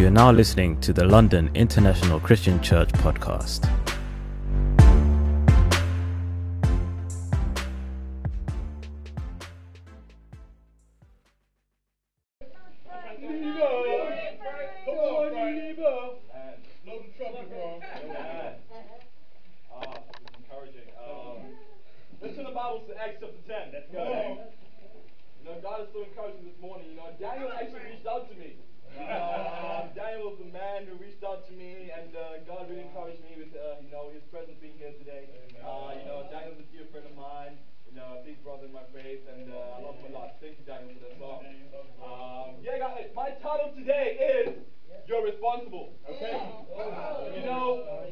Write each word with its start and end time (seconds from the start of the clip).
You 0.00 0.06
are 0.06 0.10
now 0.10 0.32
listening 0.32 0.80
to 0.80 0.94
the 0.94 1.04
London 1.04 1.50
International 1.52 2.20
Christian 2.20 2.58
Church 2.62 2.88
podcast. 2.88 3.68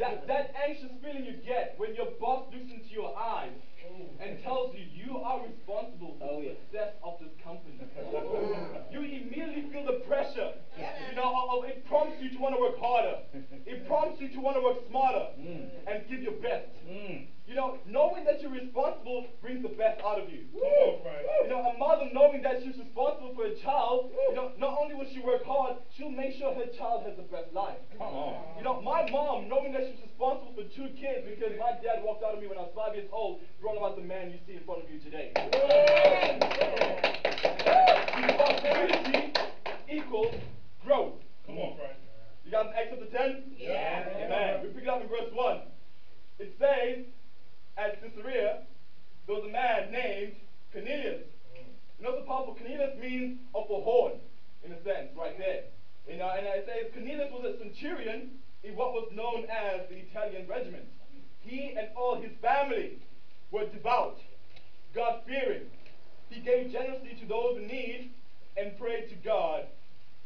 That, 0.09 0.27
that 0.27 0.55
anxious 0.57 0.91
feeling 1.03 1.25
you 1.25 1.35
get 1.45 1.75
when 1.77 1.95
your 1.95 2.11
boss 2.21 2.45
looks 2.53 2.71
into 2.71 2.89
your 2.89 3.17
eyes 3.17 3.53
and 4.21 4.43
tells 4.43 4.75
you 4.75 4.85
you 4.93 5.19
are 5.19 5.41
responsible 5.43 6.17
for 6.19 6.29
oh, 6.31 6.41
the 6.41 6.55
success 6.69 6.95
of 7.03 7.19
this 7.21 7.33
company. 7.43 7.81
you 8.93 9.01
immediately 9.01 9.71
feel 9.73 9.87
the 9.87 10.05
pressure. 10.07 10.53
You 10.77 11.17
know, 11.17 11.33
of- 11.35 11.65
of- 11.65 11.71
it 11.71 11.87
prompts 11.87 12.23
you 12.23 12.31
to 12.31 12.39
want 12.39 12.55
to 12.55 12.61
work 12.61 12.79
harder. 12.79 13.23
It 13.67 13.87
prompts 13.87 14.21
you 14.21 14.29
to 14.29 14.41
want 14.41 14.57
to 14.57 14.63
work 14.63 14.79
smarter 14.89 15.27
mm. 15.41 15.69
and 15.87 16.09
give 16.09 16.23
your 16.23 16.39
best. 16.41 16.71
Mm. 16.87 17.27
You 17.49 17.57
know, 17.57 17.81
knowing 17.89 18.29
that 18.29 18.45
you're 18.45 18.53
responsible 18.53 19.25
brings 19.41 19.65
the 19.65 19.73
best 19.73 20.05
out 20.05 20.21
of 20.21 20.29
you. 20.29 20.45
You 20.53 21.49
know, 21.49 21.65
a 21.65 21.73
mother 21.81 22.13
knowing 22.13 22.45
that 22.45 22.61
she's 22.61 22.77
responsible 22.77 23.33
for 23.33 23.49
a 23.49 23.57
child, 23.65 24.13
you 24.13 24.37
know, 24.37 24.53
not 24.61 24.77
only 24.77 24.93
will 24.93 25.09
she 25.09 25.25
work 25.25 25.49
hard, 25.49 25.81
she'll 25.97 26.13
make 26.13 26.37
sure 26.37 26.53
her 26.53 26.69
child 26.77 27.09
has 27.09 27.17
the 27.17 27.25
best 27.25 27.49
life. 27.57 27.81
Come 27.97 28.05
on. 28.05 28.59
You 28.61 28.65
know, 28.69 28.85
my 28.85 29.09
mom, 29.09 29.49
knowing 29.49 29.73
that 29.73 29.89
she's 29.89 29.97
responsible 30.05 30.61
for 30.61 30.69
two 30.77 30.93
kids 31.01 31.25
because 31.25 31.57
my 31.57 31.73
dad 31.81 32.05
walked 32.05 32.21
out 32.21 32.37
on 32.37 32.45
me 32.45 32.53
when 32.53 32.61
I 32.61 32.69
was 32.69 32.77
five 32.77 32.93
years 32.93 33.09
old, 33.09 33.41
brought 33.65 33.81
about 33.81 33.88
the 33.97 34.03
man 34.03 34.31
you 34.31 34.39
see 34.47 34.57
in 34.57 34.65
front 34.65 34.83
of 34.83 34.91
you 34.91 34.99
today. 34.99 35.33
Responsibility 38.17 39.33
equals 39.89 40.35
growth. 40.85 41.15
Come 41.47 41.59
on, 41.59 41.77
Frank. 41.77 41.97
You 42.45 42.51
got 42.51 42.67
Acts 42.75 42.89
chapter 42.91 43.07
10? 43.07 43.53
Yeah. 43.57 44.09
Amen. 44.17 44.63
We 44.63 44.69
pick 44.69 44.83
it 44.85 44.89
up 44.89 45.03
in 45.03 45.09
verse 45.09 45.31
1. 45.33 45.61
It 46.39 46.55
says, 46.59 47.05
at 47.77 48.01
Caesarea, 48.03 48.61
there 49.27 49.37
was 49.37 49.45
a 49.49 49.53
man 49.53 49.93
named 49.93 50.35
Cornelius. 50.73 51.25
You 51.99 52.05
know, 52.05 52.17
the 52.17 52.27
powerful 52.27 52.55
Cornelius 52.55 52.97
means 52.99 53.41
of 53.55 53.65
a 53.65 53.81
horn, 53.81 54.15
in 54.65 54.73
a 54.73 54.83
sense, 54.83 55.11
right 55.17 55.37
there. 55.39 55.65
You 56.07 56.15
uh, 56.15 56.19
know, 56.19 56.31
and 56.31 56.47
it 56.47 56.65
says 56.67 56.93
Cornelius 56.95 57.31
was 57.33 57.55
a 57.55 57.59
centurion 57.59 58.39
in 58.63 58.77
what 58.77 58.93
was 58.93 59.09
known 59.13 59.45
as 59.51 59.89
the 59.89 59.97
Italian 59.97 60.47
regiment. 60.49 60.87
He 61.41 61.75
and 61.79 61.89
all 61.97 62.21
his 62.21 62.33
family 62.41 62.99
were 63.51 63.67
devout, 63.67 64.19
God 64.95 65.23
fearing. 65.27 65.67
He 66.31 66.41
gave 66.41 66.73
generously 66.73 67.17
to 67.21 67.27
those 67.27 67.57
in 67.59 67.67
need 67.67 68.13
and 68.57 68.79
prayed 68.79 69.09
to 69.09 69.15
God 69.17 69.65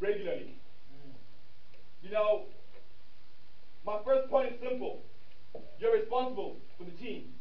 regularly. 0.01 0.59
You 2.03 2.11
know, 2.11 2.47
my 3.87 3.99
first 4.05 4.29
point 4.29 4.53
is 4.53 4.61
simple. 4.61 5.03
You're 5.79 5.95
responsible 5.95 6.57
for 6.79 6.85
the 6.85 6.91
team. 6.93 7.35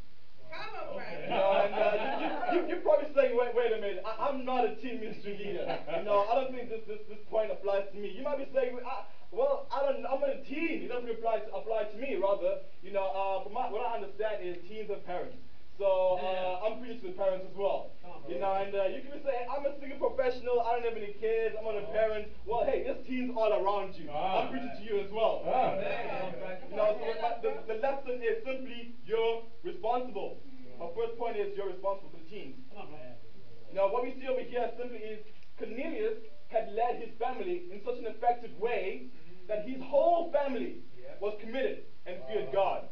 You 1.23 1.29
know, 1.29 1.51
and 1.63 1.73
uh, 1.73 2.51
you, 2.51 2.59
you, 2.59 2.67
you're 2.67 2.83
probably 2.83 3.07
saying, 3.15 3.37
wait, 3.37 3.55
wait 3.55 3.71
a 3.71 3.79
minute, 3.79 4.03
I, 4.05 4.27
I'm 4.27 4.43
not 4.43 4.65
a 4.65 4.75
team 4.75 4.99
ministry 4.99 5.39
leader. 5.39 5.79
You 5.97 6.03
know, 6.03 6.27
I 6.29 6.35
don't 6.35 6.51
think 6.53 6.69
this, 6.69 6.81
this, 6.87 6.99
this 7.07 7.23
point 7.29 7.51
applies 7.51 7.85
to 7.93 7.97
me. 7.97 8.11
You 8.11 8.21
might 8.23 8.37
be 8.37 8.47
saying, 8.53 8.77
I, 8.85 9.03
well, 9.31 9.65
I 9.71 9.79
don't, 9.81 10.05
I'm 10.05 10.21
on 10.21 10.29
a 10.29 10.43
team. 10.43 10.83
It 10.83 10.89
doesn't 10.89 11.09
apply 11.09 11.39
to, 11.39 11.55
apply 11.55 11.83
to 11.85 11.97
me. 11.97 12.19
Rather, 12.21 12.59
you 12.83 12.91
know, 12.91 13.07
uh, 13.15 13.43
from 13.43 13.53
my, 13.53 13.71
what 13.71 13.87
I 13.87 13.95
understand 13.95 14.43
is 14.43 14.57
teams 14.67 14.89
have 14.89 15.05
parents. 15.05 15.37
So 15.77 16.19
uh, 16.21 16.65
I'm 16.65 16.79
preaching 16.79 17.01
to 17.01 17.07
the 17.07 17.13
parents 17.13 17.45
as 17.49 17.55
well. 17.57 17.91
You 18.29 18.39
know, 18.39 18.53
and 18.53 18.73
uh, 18.75 18.85
you 18.85 19.01
can 19.01 19.17
say, 19.23 19.33
hey, 19.33 19.47
I'm 19.49 19.65
a 19.65 19.73
single 19.79 19.97
professional. 19.97 20.61
I 20.61 20.77
don't 20.77 20.85
have 20.85 20.95
any 20.95 21.13
kids. 21.17 21.55
I'm 21.57 21.65
on 21.65 21.81
a 21.81 21.87
parent. 21.89 22.29
Well, 22.45 22.63
hey, 22.65 22.83
there's 22.85 23.01
teens 23.05 23.33
all 23.35 23.51
around 23.51 23.95
you. 23.95 24.09
Ah. 24.13 24.45
I'm 24.45 24.49
preaching 24.53 24.71
to 24.77 24.83
you 24.85 25.01
as 25.01 25.11
well. 25.11 25.41
Ah. 25.47 25.73
You 26.69 26.75
know, 26.77 27.01
so 27.01 27.07
the, 27.41 27.73
the 27.73 27.79
lesson 27.81 28.21
is 28.21 28.43
simply 28.45 28.95
you're 29.05 29.41
responsible. 29.63 30.43
My 30.79 30.87
first 30.95 31.17
point 31.17 31.37
is 31.37 31.57
you're 31.57 31.69
responsible 31.69 32.09
for 32.13 32.21
the 32.21 32.29
team. 32.29 32.61
Now, 33.73 33.91
what 33.91 34.03
we 34.03 34.13
see 34.19 34.27
over 34.27 34.41
here 34.41 34.69
simply 34.77 34.99
is 34.99 35.19
Cornelius 35.57 36.19
had 36.49 36.69
led 36.73 36.99
his 36.99 37.15
family 37.17 37.69
in 37.71 37.81
such 37.85 37.97
an 37.97 38.05
effective 38.05 38.51
way 38.59 39.07
that 39.51 39.67
his 39.67 39.83
whole 39.83 40.31
family 40.31 40.79
was 41.19 41.35
committed 41.43 41.83
and 42.07 42.15
feared 42.27 42.47
God. 42.55 42.87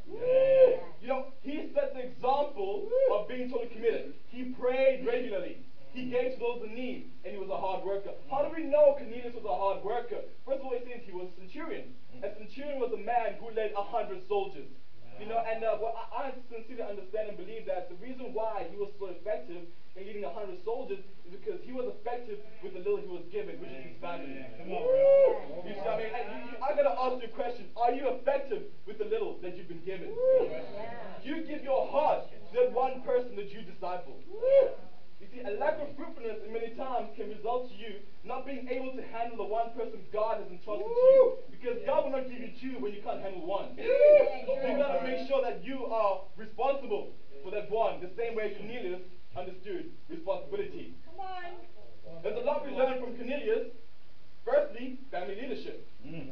You 1.01 1.07
know, 1.07 1.31
he 1.41 1.71
set 1.73 1.95
the 1.95 2.03
example 2.03 2.91
of 3.15 3.27
being 3.29 3.49
totally 3.49 3.71
committed. 3.71 4.13
He 4.27 4.51
prayed 4.59 5.07
regularly. 5.07 5.63
He 5.95 6.01
mm-hmm. 6.01 6.11
gave 6.11 6.33
to 6.35 6.39
those 6.39 6.61
in 6.67 6.75
need, 6.75 7.09
and 7.23 7.33
he 7.33 7.39
was 7.39 7.49
a 7.49 7.57
hard 7.57 7.83
worker. 7.83 8.11
How 8.29 8.43
do 8.43 8.53
we 8.53 8.67
know 8.67 8.93
Cornelius 8.93 9.33
was 9.33 9.47
a 9.47 9.55
hard 9.55 9.81
worker? 9.83 10.21
First 10.45 10.59
of 10.59 10.67
all, 10.67 10.73
it 10.77 10.85
says 10.85 11.01
he 11.01 11.15
was 11.15 11.31
a 11.33 11.35
centurion. 11.39 11.95
A 12.13 12.27
mm-hmm. 12.27 12.37
centurion 12.37 12.77
was 12.77 12.91
a 12.93 13.01
man 13.01 13.39
who 13.39 13.49
led 13.55 13.71
a 13.73 13.81
hundred 13.81 14.21
soldiers. 14.27 14.69
You 15.19 15.27
know, 15.27 15.43
and 15.43 15.63
uh, 15.63 15.75
well, 15.81 15.93
I, 15.93 16.31
I 16.31 16.33
sincerely 16.47 16.81
understand 16.81 17.29
and 17.29 17.37
believe 17.37 17.65
that 17.67 17.89
the 17.89 17.95
reason 17.95 18.33
why 18.33 18.65
he 18.71 18.77
was 18.77 18.89
so 18.97 19.07
effective 19.07 19.67
in 19.95 20.07
leading 20.07 20.23
hundred 20.23 20.63
soldiers 20.63 21.03
is 21.27 21.35
because 21.35 21.59
he 21.65 21.73
was 21.73 21.91
effective 21.99 22.39
with 22.63 22.73
the 22.73 22.79
little 22.79 22.97
he 22.97 23.07
was 23.07 23.23
given, 23.31 23.59
which 23.59 23.69
is 23.69 23.83
his 23.91 23.99
family. 23.99 24.39
Come 24.57 24.71
on, 24.71 24.83
bro. 24.87 25.63
You 25.67 25.73
see 25.75 25.83
what 25.83 25.87
I 25.87 25.97
mean? 25.97 26.11
And 26.15 26.25
you, 26.31 26.39
you, 26.51 26.55
I 26.63 26.71
gotta 26.71 26.95
ask 26.95 27.19
you 27.19 27.27
a 27.27 27.35
question: 27.35 27.67
Are 27.75 27.91
you 27.91 28.07
effective 28.15 28.63
with 28.87 28.97
the 28.97 29.05
little 29.05 29.35
that 29.43 29.57
you've 29.57 29.67
been 29.67 29.83
given? 29.83 30.07
Do 30.07 31.27
you 31.27 31.43
give 31.43 31.63
your 31.63 31.83
heart 31.91 32.23
to 32.31 32.53
that 32.55 32.71
one 32.71 33.01
person 33.01 33.35
that 33.35 33.51
you 33.51 33.61
disciple? 33.61 34.23
You 35.19 35.27
see, 35.27 35.41
a 35.43 35.59
lack 35.59 35.75
of 35.83 35.91
fruitfulness 35.99 36.39
in 36.47 36.53
many 36.53 36.71
times 36.75 37.11
can 37.15 37.27
result 37.27 37.67
to 37.69 37.75
you 37.75 37.99
not 38.23 38.45
being 38.45 38.67
able 38.69 38.95
to 38.95 39.03
handle 39.11 39.35
the 39.35 39.43
one 39.43 39.71
person 39.75 39.99
God 40.13 40.39
has 40.39 40.47
entrusted 40.47 40.87
to 40.87 41.03
you. 41.11 41.37
Because 41.51 41.77
God 41.85 42.05
will 42.05 42.11
not 42.11 42.29
give 42.29 42.39
you 42.39 42.51
two 42.55 42.79
when 42.79 42.93
you 42.93 43.01
can't 43.03 43.19
handle 43.19 43.45
one. 43.45 43.75
You 43.77 44.77
gotta 44.77 45.03
make 45.03 45.27
sure 45.27 45.41
that 45.41 45.63
you 45.63 45.85
are 45.85 46.21
responsible 46.37 47.11
for 47.43 47.51
that 47.51 47.69
one, 47.69 47.99
the 48.01 48.11
same 48.15 48.35
way 48.35 48.55
Cornelius 48.55 49.01
understood 49.35 49.91
responsibility. 50.09 50.95
There's 52.23 52.37
a 52.37 52.45
lot 52.45 52.65
we 52.65 52.71
learn 52.71 52.99
from 52.99 53.15
Cornelius. 53.15 53.67
Firstly, 54.45 54.99
family 55.11 55.35
leadership. 55.35 55.87
Mm. 56.05 56.31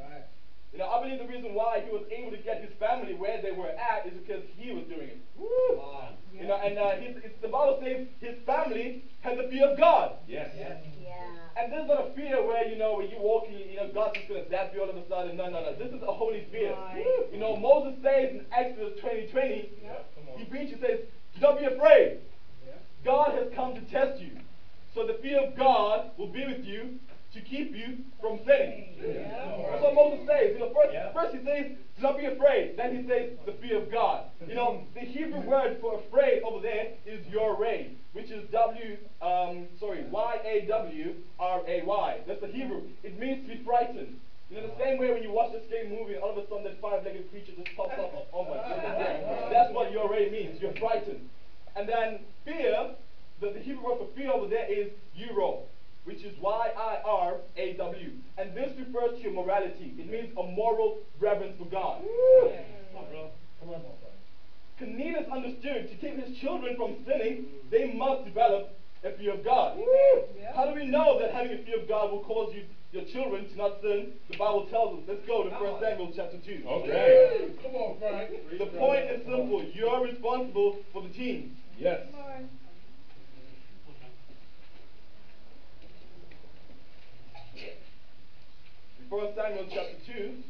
You 0.74 0.80
know, 0.80 0.90
I 0.90 1.02
believe 1.02 1.20
the 1.20 1.28
reason 1.28 1.54
why 1.54 1.82
he 1.86 1.92
was 1.92 2.04
able 2.12 2.32
to 2.32 2.38
get 2.38 2.62
his 2.62 2.74
family 2.80 3.16
where 3.16 3.42
they 3.42 3.52
were 3.52 3.70
at 3.70 4.06
is 4.06 4.14
because 4.14 4.44
he 4.56 4.74
was 4.74 4.84
doing 4.86 5.10
it. 5.10 5.22
You 6.34 6.48
know, 6.48 6.56
and 6.56 6.78
uh, 6.78 6.92
his, 6.98 7.16
his, 7.24 7.32
the 7.42 7.48
Bible 7.48 7.80
says 7.82 8.08
his 8.20 8.36
family 8.46 9.04
had 9.22 9.38
the 9.38 9.48
fear 9.50 9.70
of 9.70 9.78
God. 9.78 10.18
Yes. 10.28 10.52
Yeah. 10.58 10.78
And 11.58 11.72
this 11.72 11.82
is 11.82 11.88
not 11.88 12.12
a 12.12 12.14
fear 12.14 12.46
where, 12.46 12.68
you 12.68 12.78
know, 12.78 12.98
when 12.98 13.10
you 13.10 13.18
walk, 13.18 13.46
you, 13.50 13.58
you 13.58 13.78
know, 13.78 13.90
God's 13.92 14.18
just 14.18 14.30
going 14.30 14.44
to 14.44 14.50
zap 14.50 14.72
you 14.76 14.82
all 14.82 14.90
of 14.90 14.96
a 14.96 15.08
sudden. 15.10 15.36
No, 15.36 15.50
no, 15.50 15.64
no. 15.64 15.74
This 15.74 15.92
is 15.92 16.04
a 16.04 16.14
holy 16.14 16.46
fear. 16.52 16.76
You 17.32 17.40
know, 17.40 17.58
Moses 17.58 17.98
says 18.04 18.30
in 18.30 18.46
Exodus 18.52 19.00
20, 19.00 19.28
20, 19.32 19.72
he 20.38 20.46
preaches, 20.46 20.80
says, 20.80 21.00
do 21.34 21.42
not 21.42 21.58
be 21.60 21.66
afraid. 21.66 22.20
God 23.04 23.34
has 23.34 23.52
come 23.56 23.74
to 23.74 23.82
test 23.90 24.22
you. 24.22 24.38
So 24.94 25.08
the 25.08 25.18
fear 25.22 25.42
of 25.42 25.58
God 25.58 26.12
will 26.18 26.32
be 26.32 26.46
with 26.46 26.66
you 26.66 27.00
to 27.38 27.44
keep 27.46 27.76
you 27.76 27.98
from 28.20 28.40
sinning. 28.46 28.98
That's 28.98 29.84
what 29.84 29.94
Moses 29.94 30.26
says. 30.26 30.54
You 30.54 30.60
know, 30.60 30.74
first, 30.74 30.96
first 31.14 31.36
he 31.36 31.46
says, 31.46 31.78
do 31.96 32.02
not 32.02 32.18
be 32.18 32.26
afraid. 32.26 32.76
Then 32.78 32.96
he 32.98 33.08
says, 33.08 33.38
the 33.46 33.54
fear 33.62 33.78
of 33.78 33.92
God. 33.92 34.26
You 34.48 34.56
know, 34.56 34.84
the 34.94 35.02
Hebrew 35.02 35.42
word 35.42 35.78
for 35.80 36.00
afraid 36.00 36.42
over 36.44 36.62
there 36.62 36.94
is 37.06 37.24
yoray, 37.28 37.96
which 38.14 38.32
is 38.32 38.50
W, 38.52 38.98
um, 39.22 39.68
sorry, 39.80 40.06
Y-A-W-R-A-Y. 40.10 41.30
That's 42.28 42.42
the 42.42 42.48
Hebrew. 42.48 42.82
It 43.04 43.20
means 43.20 43.48
to 43.48 43.56
be 43.56 43.64
frightened. 43.64 44.20
You 44.50 44.62
know, 44.62 44.68
the 44.68 44.78
same 44.84 44.98
way 44.98 45.12
when 45.12 45.22
you 45.22 45.32
watch 45.32 45.54
a 45.54 45.62
scary 45.68 45.90
movie 45.90 46.14
and 46.14 46.24
all 46.24 46.32
of 46.32 46.38
a 46.38 46.48
sudden 46.48 46.64
that 46.64 46.80
five-legged 46.82 47.30
creature 47.30 47.52
just 47.56 47.76
pops 47.76 48.00
up. 48.00 48.28
Oh 48.34 48.46
my 48.46 48.58
goodness. 48.68 49.52
That's 49.52 49.74
what 49.74 49.92
yoray 49.92 50.32
means. 50.32 50.62
You're 50.62 50.74
frightened. 50.80 51.30
And 51.76 51.88
then 51.88 52.20
fear, 52.46 52.96
the, 53.42 53.52
the 53.52 53.60
Hebrew 53.60 53.84
word 53.84 54.00
for 54.00 54.08
fear 54.16 54.32
over 54.32 54.48
there 54.48 54.66
is 54.72 54.90
euro, 55.14 55.64
which 56.08 56.24
is 56.24 56.34
Y-I-R-A-W. 56.40 58.12
And 58.38 58.56
this 58.56 58.72
refers 58.80 59.18
to 59.18 59.24
your 59.24 59.34
morality. 59.34 59.94
It 60.00 60.10
means 60.10 60.32
a 60.40 60.44
moral 60.44 61.00
reverence 61.20 61.58
for 61.60 61.66
God. 61.66 62.02
Come 63.60 63.70
on, 63.70 63.82
Cornelius 64.80 65.28
understood 65.32 65.90
to 65.90 65.96
keep 65.96 66.24
his 66.24 66.38
children 66.38 66.78
from 66.78 66.96
sinning, 67.06 67.48
they 67.72 67.92
must 67.94 68.24
develop 68.26 68.80
a 69.04 69.12
fear 69.18 69.34
of 69.34 69.44
God. 69.44 69.78
Yeah. 69.78 70.56
How 70.56 70.66
do 70.68 70.76
we 70.76 70.86
know 70.86 71.20
that 71.20 71.32
having 71.34 71.52
a 71.52 71.58
fear 71.66 71.82
of 71.82 71.88
God 71.90 72.12
will 72.12 72.24
cause 72.24 72.54
you, 72.56 72.64
your 72.94 73.04
children 73.06 73.50
to 73.50 73.58
not 73.58 73.82
sin? 73.82 74.14
The 74.30 74.38
Bible 74.38 74.68
tells 74.70 75.00
us. 75.00 75.06
Let's 75.08 75.26
go 75.28 75.44
to 75.44 75.50
1 75.50 75.82
Samuel 75.82 76.14
chapter 76.16 76.38
2. 76.38 76.64
Okay. 76.66 77.50
Come 77.64 77.76
on, 77.76 77.98
Frank. 78.00 78.32
The 78.52 78.66
point 78.78 79.06
is 79.12 79.26
simple. 79.26 79.64
You're 79.74 80.04
responsible 80.06 80.78
for 80.94 81.02
the 81.02 81.10
teens. 81.10 81.58
Yes. 81.78 82.06
Come 89.10 89.20
on. 89.20 89.26
First 89.26 89.36
Samuel 89.36 89.66
chapter 89.70 89.98
2. 90.06 90.44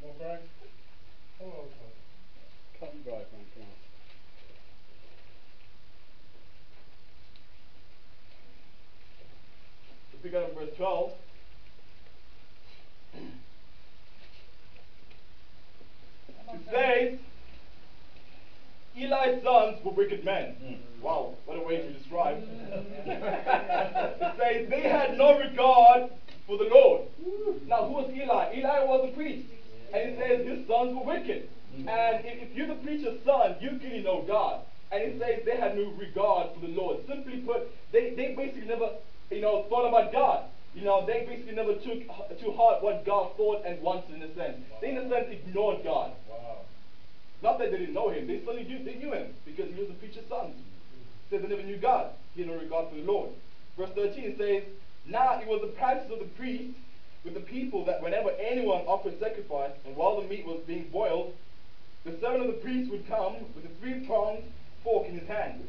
Come 0.00 0.10
on, 0.10 0.16
Frank. 0.18 0.40
Come 1.38 1.48
on, 1.48 1.52
Frank. 1.78 2.92
Come 2.92 3.00
by, 3.04 3.10
Frank. 3.10 3.48
Come 3.54 3.62
on. 3.62 3.68
Let's 10.12 10.22
pick 10.22 10.34
up 10.34 10.48
in 10.50 10.54
verse 10.54 10.76
12. 10.76 11.12
It 16.52 16.60
says, 16.70 17.18
Eli's 18.96 19.42
sons 19.42 19.84
were 19.84 19.92
wicked 19.92 20.24
men. 20.24 20.80
Wow, 21.00 21.34
what 21.46 21.56
a 21.56 21.62
way 21.62 21.78
to 21.78 21.92
describe. 21.92 22.38
it 23.06 24.36
says 24.38 24.68
they 24.68 24.82
had 24.82 25.16
no 25.16 25.38
regard 25.38 26.10
for 26.46 26.58
the 26.58 26.64
Lord. 26.64 27.02
Now, 27.66 27.86
who 27.86 27.92
was 27.94 28.10
Eli? 28.14 28.56
Eli 28.56 28.84
was 28.84 29.08
a 29.10 29.16
priest. 29.16 29.48
And 29.94 30.10
it 30.10 30.18
says 30.18 30.46
his 30.46 30.66
sons 30.66 30.94
were 30.94 31.04
wicked. 31.04 31.48
And 31.76 32.24
if, 32.24 32.50
if 32.50 32.56
you're 32.56 32.66
the 32.66 32.74
preacher's 32.74 33.24
son, 33.24 33.56
you 33.60 33.78
really 33.82 34.02
know 34.02 34.22
God. 34.26 34.62
And 34.92 35.02
it 35.02 35.20
says 35.20 35.42
they 35.44 35.56
had 35.56 35.76
no 35.76 35.92
regard 35.92 36.48
for 36.54 36.60
the 36.60 36.72
Lord. 36.72 36.98
Simply 37.06 37.38
put, 37.38 37.68
they, 37.92 38.14
they 38.14 38.34
basically 38.34 38.66
never, 38.68 38.90
you 39.30 39.40
know, 39.40 39.64
thought 39.68 39.88
about 39.88 40.12
God. 40.12 40.44
You 40.74 40.82
know, 40.82 41.06
they 41.06 41.24
basically 41.26 41.54
never 41.54 41.74
took 41.74 42.06
to 42.06 42.52
heart 42.52 42.82
what 42.82 43.04
God 43.04 43.36
thought 43.36 43.64
and 43.64 43.80
wanted 43.82 44.16
in 44.16 44.22
a 44.22 44.34
sense. 44.34 44.58
They 44.80 44.90
in 44.90 44.98
a 44.98 45.08
sense 45.08 45.28
ignored 45.30 45.82
God. 45.82 46.12
Wow. 46.28 46.58
Not 47.42 47.58
that 47.58 47.70
they 47.70 47.78
didn't 47.78 47.94
know 47.94 48.10
him, 48.10 48.26
they 48.26 48.40
certainly 48.40 48.64
knew, 48.64 48.84
they 48.84 48.94
knew 48.94 49.12
him 49.12 49.34
because 49.44 49.72
he 49.72 49.80
was 49.80 49.88
the 49.88 49.94
preacher's 49.94 50.28
son. 50.28 50.54
Said 51.30 51.42
they 51.42 51.48
never 51.48 51.62
knew 51.62 51.76
God. 51.76 52.10
He 52.34 52.42
had 52.42 52.50
no 52.50 52.58
regard 52.58 52.90
for 52.90 52.96
the 52.96 53.02
Lord. 53.02 53.30
Verse 53.78 53.90
13 53.94 54.36
says, 54.36 54.62
Now 55.06 55.40
it 55.40 55.46
was 55.46 55.60
the 55.62 55.68
practice 55.68 56.10
of 56.12 56.18
the 56.18 56.26
priest 56.36 56.76
with 57.24 57.34
the 57.34 57.40
people 57.40 57.84
that 57.86 58.02
whenever 58.02 58.30
anyone 58.30 58.82
offered 58.86 59.18
sacrifice, 59.18 59.72
and 59.86 59.96
while 59.96 60.20
the 60.20 60.28
meat 60.28 60.44
was 60.46 60.60
being 60.66 60.88
boiled, 60.90 61.34
the 62.04 62.12
servant 62.20 62.48
of 62.48 62.54
the 62.54 62.60
priest 62.60 62.90
would 62.90 63.06
come 63.08 63.36
with 63.54 63.64
a 63.64 63.80
three 63.80 64.06
pronged 64.06 64.44
fork 64.82 65.06
in 65.06 65.18
his 65.18 65.28
hand. 65.28 65.66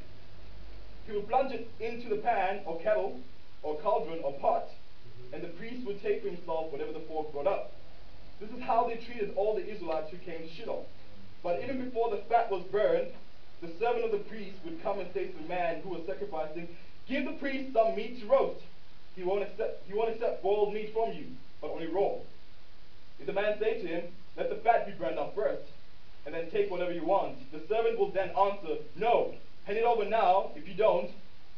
He 1.06 1.14
would 1.14 1.28
plunge 1.28 1.52
it 1.52 1.70
into 1.80 2.10
the 2.10 2.22
pan 2.22 2.62
or 2.66 2.80
kettle 2.80 3.20
or 3.64 3.78
cauldron 3.80 4.22
or 4.24 4.34
pot, 4.34 4.70
and 5.34 5.44
the 5.44 5.50
priest 5.50 5.86
would 5.86 6.02
take 6.02 6.22
for 6.22 6.30
himself 6.30 6.72
whatever 6.72 6.94
the 6.94 7.02
fork 7.02 7.32
brought 7.32 7.48
up. 7.48 7.74
This 8.40 8.50
is 8.52 8.62
how 8.62 8.88
they 8.88 8.96
treated 8.96 9.34
all 9.36 9.56
the 9.56 9.68
Israelites 9.68 10.10
who 10.10 10.18
came 10.18 10.42
to 10.42 10.50
Shiloh. 10.56 10.86
But 11.44 11.62
even 11.64 11.84
before 11.84 12.10
the 12.10 12.22
fat 12.30 12.52
was 12.52 12.64
burned, 12.72 13.12
the 13.62 13.72
servant 13.80 14.06
of 14.06 14.12
the 14.12 14.18
priest 14.30 14.58
would 14.66 14.82
come 14.84 15.00
and 15.00 15.12
say 15.14 15.28
to 15.28 15.38
the 15.38 15.48
man 15.48 15.82
who 15.82 15.90
was 15.90 16.02
sacrificing, 16.06 16.68
Give 17.08 17.26
the 17.26 17.34
priest 17.34 17.74
some 17.74 17.96
meat 17.96 18.22
to 18.22 18.28
roast. 18.28 18.62
He 19.16 19.24
won't 19.24 19.44
accept, 19.44 19.86
he 19.88 19.94
won't 19.94 20.12
accept 20.12 20.42
boiled 20.42 20.74
meat 20.74 20.94
from 20.94 21.14
you, 21.14 21.26
but 21.60 21.72
only 21.72 21.88
raw. 21.88 22.14
If 23.20 23.26
the 23.26 23.34
man 23.34 23.58
say 23.60 23.82
to 23.82 23.88
him, 23.88 24.04
Let 24.38 24.50
the 24.50 24.56
fat 24.56 24.86
be 24.86 24.94
burned 24.94 25.20
up 25.20 25.36
first, 25.36 25.64
and 26.26 26.34
then 26.34 26.50
take 26.52 26.70
whatever 26.72 26.94
you 26.94 27.04
want, 27.04 27.52
the 27.52 27.62
servant 27.68 27.98
will 28.00 28.12
then 28.12 28.30
answer, 28.30 28.78
No, 28.96 29.34
hand 29.66 29.78
it 29.78 29.84
over 29.84 30.06
now. 30.06 30.52
If 30.56 30.68
you 30.68 30.76
don't, 30.76 31.10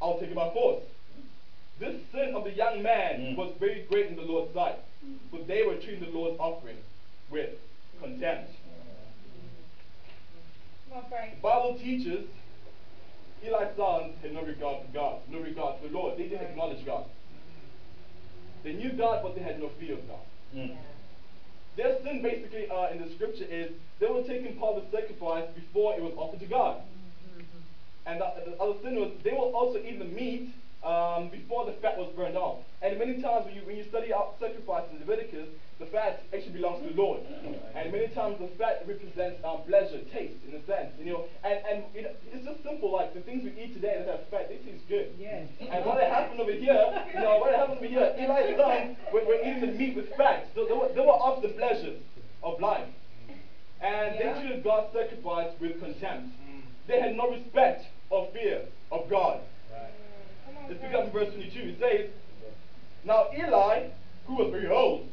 I'll 0.01 0.19
take 0.19 0.29
it 0.29 0.35
by 0.35 0.51
force. 0.53 0.83
This 1.79 1.95
sin 2.11 2.35
of 2.35 2.43
the 2.43 2.51
young 2.51 2.81
man 2.81 3.19
Mm. 3.19 3.35
was 3.35 3.53
very 3.59 3.81
great 3.89 4.07
in 4.07 4.15
the 4.15 4.21
Lord's 4.21 4.53
sight, 4.53 4.79
for 5.31 5.39
they 5.39 5.63
were 5.63 5.75
treating 5.75 5.99
the 6.11 6.17
Lord's 6.17 6.39
offering 6.39 6.77
with 7.29 7.49
contempt. 7.99 8.51
Come 10.93 11.05
on, 11.05 11.09
Frank. 11.09 11.35
The 11.35 11.41
Bible 11.41 11.79
teaches 11.79 12.27
Eli's 13.43 13.75
sons 13.75 14.13
had 14.21 14.33
no 14.33 14.43
regard 14.43 14.85
for 14.85 14.93
God, 14.93 15.21
no 15.27 15.39
regard 15.39 15.81
for 15.81 15.87
the 15.87 15.93
Lord. 15.93 16.19
They 16.19 16.27
didn't 16.27 16.45
acknowledge 16.45 16.85
God. 16.85 17.05
They 18.63 18.73
knew 18.73 18.91
God, 18.91 19.23
but 19.23 19.33
they 19.33 19.41
had 19.41 19.59
no 19.59 19.69
fear 19.79 19.95
of 19.95 20.07
God. 20.07 20.19
Mm. 20.55 20.75
Their 21.77 21.99
sin 22.03 22.21
basically 22.21 22.69
uh, 22.69 22.91
in 22.91 23.01
the 23.01 23.09
scripture 23.15 23.45
is 23.45 23.71
they 23.99 24.05
were 24.05 24.21
taking 24.21 24.55
part 24.57 24.77
of 24.77 24.91
the 24.91 25.01
sacrifice 25.01 25.45
before 25.55 25.95
it 25.95 26.03
was 26.03 26.13
offered 26.15 26.39
to 26.41 26.45
God. 26.45 26.81
And 28.05 28.21
the, 28.21 28.51
the 28.51 28.61
other 28.61 28.79
sin 28.83 28.95
was 28.99 29.11
they 29.23 29.31
will 29.31 29.51
also 29.55 29.79
eat 29.79 29.97
the 29.97 30.05
meat 30.05 30.53
um, 30.83 31.29
before 31.29 31.65
the 31.65 31.73
fat 31.81 31.97
was 31.97 32.11
burned 32.15 32.37
off. 32.37 32.59
And 32.81 32.99
many 32.99 33.21
times 33.21 33.45
when 33.45 33.55
you, 33.55 33.61
when 33.65 33.77
you 33.77 33.85
study 33.89 34.13
out 34.13 34.35
sacrifice 34.39 34.83
in 34.91 34.99
Leviticus, 34.99 35.47
the 35.79 35.85
fat 35.87 36.21
actually 36.33 36.51
belongs 36.51 36.83
to 36.83 36.93
the 36.93 37.01
Lord. 37.01 37.21
And 37.75 37.91
many 37.91 38.07
times 38.09 38.37
the 38.39 38.47
fat 38.59 38.83
represents 38.87 39.39
um, 39.43 39.63
pleasure, 39.67 39.99
taste, 40.11 40.43
in 40.47 40.53
a 40.53 40.63
sense. 40.65 40.91
You 40.99 41.05
know, 41.05 41.25
and, 41.43 41.59
and 41.65 41.83
you 41.95 42.03
know, 42.03 42.11
it's 42.31 42.45
just 42.45 42.63
simple, 42.63 42.91
like 42.91 43.13
the 43.13 43.21
things 43.21 43.43
we 43.43 43.51
eat 43.61 43.73
today 43.73 43.95
that 43.99 44.07
have 44.07 44.27
fat, 44.29 44.49
they 44.49 44.57
taste 44.57 44.87
good. 44.87 45.15
Yes. 45.17 45.47
And 45.59 45.85
what 45.85 46.03
happened 46.03 46.39
over 46.39 46.51
here, 46.51 46.83
you 47.13 47.19
know, 47.19 47.39
what 47.39 47.51
had 47.51 47.59
happened 47.59 47.77
over 47.79 47.87
here, 47.87 48.13
Eli's 48.19 48.57
sons 48.57 48.97
were, 49.11 49.23
were 49.25 49.39
eating 49.39 49.61
the 49.61 49.71
meat 49.73 49.95
with 49.95 50.13
fat. 50.15 50.47
So 50.53 50.65
they 50.65 50.73
were, 50.73 50.89
they 50.93 51.01
were 51.01 51.17
after 51.19 51.47
the 51.47 51.53
pleasures 51.55 51.99
of 52.43 52.59
life. 52.59 52.87
And 53.81 54.15
they 54.19 54.23
Yeah. 54.25 54.39
treated 54.39 54.63
God's 54.63 54.93
sacrifice 54.93 55.51
with 55.59 55.79
contempt. 55.79 56.35
They 56.87 56.99
had 56.99 57.15
no 57.15 57.31
respect 57.31 57.85
or 58.09 58.27
fear 58.31 58.61
of 58.91 59.09
God. 59.09 59.39
Come 59.71 59.79
on, 60.57 60.69
Let's 60.69 60.81
pick 60.81 60.93
up 60.93 61.05
in 61.05 61.11
verse 61.11 61.33
22. 61.33 61.59
It 61.59 61.79
says, 61.79 62.09
Now 63.05 63.27
Eli, 63.37 63.89
who 64.27 64.35
was 64.35 64.51
very 64.51 64.67
old, 64.67 65.07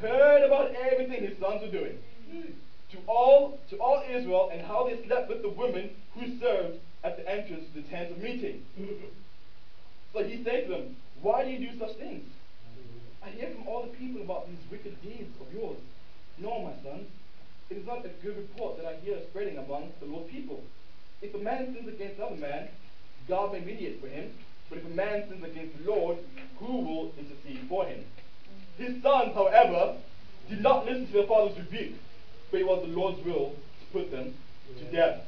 heard 0.00 0.42
about 0.42 0.74
everything 0.74 1.26
his 1.26 1.38
sons 1.38 1.62
were 1.62 1.70
doing. 1.70 1.98
To 2.92 2.98
all, 3.06 3.58
to 3.70 3.76
all 3.76 4.02
Israel, 4.08 4.50
and 4.52 4.62
how 4.62 4.88
they 4.88 5.04
slept 5.06 5.28
with 5.28 5.42
the 5.42 5.48
women 5.48 5.90
who 6.14 6.38
served 6.40 6.78
at 7.04 7.16
the 7.16 7.28
entrance 7.28 7.64
to 7.74 7.82
the 7.82 7.88
tent 7.88 8.12
of 8.12 8.18
meeting. 8.18 8.64
So 10.12 10.24
he 10.24 10.42
said 10.42 10.66
to 10.66 10.72
them, 10.72 10.96
Why 11.20 11.44
do 11.44 11.50
you 11.50 11.70
do 11.70 11.78
such 11.78 11.96
things? 11.96 12.24
I 13.24 13.30
hear 13.30 13.50
from 13.50 13.68
all 13.68 13.82
the 13.82 13.96
people 13.96 14.22
about 14.22 14.48
these 14.48 14.70
wicked 14.70 15.00
deeds 15.02 15.34
of 15.40 15.52
yours. 15.52 15.78
No, 16.38 16.62
my 16.62 16.72
sons, 16.82 17.06
it 17.68 17.76
is 17.76 17.86
not 17.86 18.06
a 18.06 18.08
good 18.22 18.36
report 18.36 18.78
that 18.78 18.86
I 18.86 18.94
hear 19.04 19.18
spreading 19.30 19.58
among 19.58 19.92
the 20.00 20.06
Lord's 20.06 20.30
people. 20.30 20.62
If 21.20 21.34
a 21.34 21.38
man 21.38 21.74
sins 21.74 21.88
against 21.88 22.18
another 22.18 22.36
man, 22.36 22.68
God 23.26 23.52
may 23.52 23.60
mediate 23.60 24.00
for 24.00 24.08
him. 24.08 24.30
But 24.68 24.78
if 24.78 24.86
a 24.86 24.90
man 24.90 25.28
sins 25.28 25.44
against 25.44 25.78
the 25.78 25.90
Lord, 25.90 26.18
who 26.58 26.72
will 26.80 27.12
intercede 27.18 27.68
for 27.68 27.86
him? 27.86 28.04
His 28.76 29.02
sons, 29.02 29.34
however, 29.34 29.96
did 30.48 30.60
not 30.60 30.86
listen 30.86 31.06
to 31.06 31.12
their 31.12 31.26
father's 31.26 31.58
rebuke, 31.58 31.94
but 32.50 32.60
it 32.60 32.66
was 32.66 32.82
the 32.82 32.94
Lord's 32.94 33.24
will 33.24 33.54
to 33.80 33.86
put 33.92 34.10
them 34.10 34.34
to 34.78 34.84
death. 34.84 35.20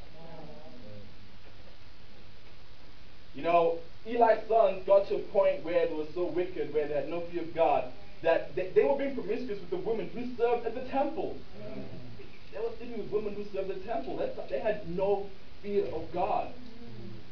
You 3.34 3.42
know, 3.42 3.78
Eli's 4.06 4.46
sons 4.48 4.84
got 4.86 5.08
to 5.08 5.16
a 5.16 5.18
point 5.18 5.64
where 5.64 5.86
they 5.86 5.94
were 5.94 6.06
so 6.14 6.26
wicked, 6.26 6.74
where 6.74 6.88
they 6.88 6.94
had 6.94 7.08
no 7.08 7.20
fear 7.20 7.42
of 7.42 7.54
God, 7.54 7.84
that 8.22 8.54
they, 8.54 8.70
they 8.74 8.84
were 8.84 8.96
being 8.96 9.14
promiscuous 9.14 9.60
with 9.60 9.70
the 9.70 9.76
women 9.76 10.10
who 10.12 10.36
served 10.36 10.66
at 10.66 10.74
the 10.74 10.88
temple. 10.88 11.36
They 12.52 12.58
were 12.58 12.72
sleeping 12.78 12.98
with 12.98 13.10
women 13.10 13.34
who 13.34 13.44
served 13.52 13.70
at 13.70 13.82
the 13.82 13.86
temple. 13.86 14.16
That's, 14.16 14.50
they 14.50 14.58
had 14.58 14.88
no 14.88 15.30
fear 15.62 15.86
of 15.86 16.12
God. 16.12 16.52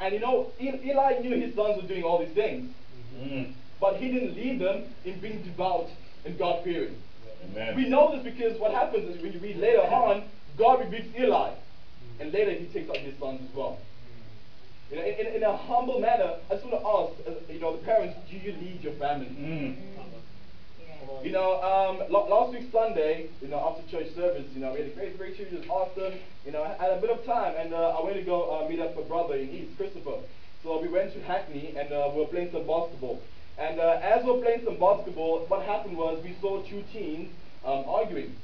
And 0.00 0.14
you 0.14 0.20
know, 0.20 0.52
Eli 0.60 1.18
knew 1.20 1.36
his 1.40 1.54
sons 1.54 1.80
were 1.82 1.88
doing 1.88 2.04
all 2.04 2.18
these 2.18 2.34
things, 2.34 2.72
Mm. 3.18 3.52
but 3.80 3.96
he 3.96 4.12
didn't 4.12 4.36
lead 4.36 4.60
them 4.60 4.84
in 5.04 5.18
being 5.18 5.42
devout 5.42 5.88
and 6.24 6.38
God 6.38 6.62
fearing. 6.62 6.94
We 7.74 7.88
know 7.88 8.14
this 8.14 8.22
because 8.22 8.58
what 8.60 8.70
happens 8.72 9.16
is 9.16 9.20
when 9.22 9.32
you 9.32 9.40
read 9.40 9.56
later 9.56 9.80
on, 9.80 10.22
God 10.56 10.80
rebukes 10.80 11.08
Eli, 11.18 11.50
and 12.20 12.32
later 12.32 12.52
he 12.52 12.66
takes 12.66 12.88
out 12.90 12.98
his 12.98 13.18
sons 13.18 13.40
as 13.48 13.56
well. 13.56 13.78
You 14.90 14.96
know, 14.98 15.02
in, 15.04 15.14
in, 15.26 15.34
in 15.36 15.42
a 15.42 15.56
humble 15.56 15.98
manner, 16.00 16.36
I 16.50 16.54
just 16.54 16.66
want 16.66 16.80
to 16.80 16.88
ask, 16.88 17.28
uh, 17.28 17.52
you 17.52 17.58
know, 17.60 17.72
the 17.76 17.84
parents, 17.84 18.16
do 18.30 18.36
you 18.36 18.52
lead 18.52 18.80
your 18.82 18.92
family? 18.94 19.26
Mm. 19.26 19.76
You 21.22 21.32
know, 21.32 21.62
um, 21.62 22.10
la- 22.10 22.26
last 22.26 22.52
week 22.52 22.70
Sunday, 22.72 23.30
you 23.40 23.48
know, 23.48 23.58
after 23.68 23.82
church 23.90 24.14
service, 24.14 24.46
you 24.54 24.60
know, 24.60 24.72
we 24.72 24.80
had 24.80 24.88
a 24.88 24.94
great, 24.94 25.18
great 25.18 25.36
church, 25.36 25.48
it 25.52 25.60
was 25.60 25.68
awesome. 25.68 26.18
You 26.44 26.52
know, 26.52 26.62
I 26.62 26.74
had 26.82 26.92
a 26.98 27.00
bit 27.00 27.10
of 27.10 27.24
time, 27.24 27.54
and 27.56 27.72
uh, 27.72 27.98
I 27.98 28.02
went 28.02 28.16
to 28.16 28.22
go 28.22 28.50
uh, 28.50 28.68
meet 28.68 28.80
up 28.80 28.96
a 28.96 29.02
brother 29.02 29.34
in 29.34 29.50
East, 29.50 29.76
Christopher. 29.76 30.18
So 30.62 30.80
we 30.80 30.88
went 30.88 31.12
to 31.14 31.22
Hackney, 31.22 31.74
and 31.76 31.92
uh, 31.92 32.10
we 32.12 32.20
were 32.20 32.26
playing 32.26 32.50
some 32.52 32.66
basketball. 32.66 33.22
And 33.58 33.78
uh, 33.78 34.00
as 34.02 34.24
we 34.24 34.32
were 34.32 34.42
playing 34.42 34.64
some 34.64 34.78
basketball, 34.78 35.46
what 35.46 35.62
happened 35.66 35.96
was 35.96 36.22
we 36.22 36.34
saw 36.40 36.62
two 36.62 36.82
teams 36.92 37.30
um, 37.64 37.84
arguing, 37.86 38.34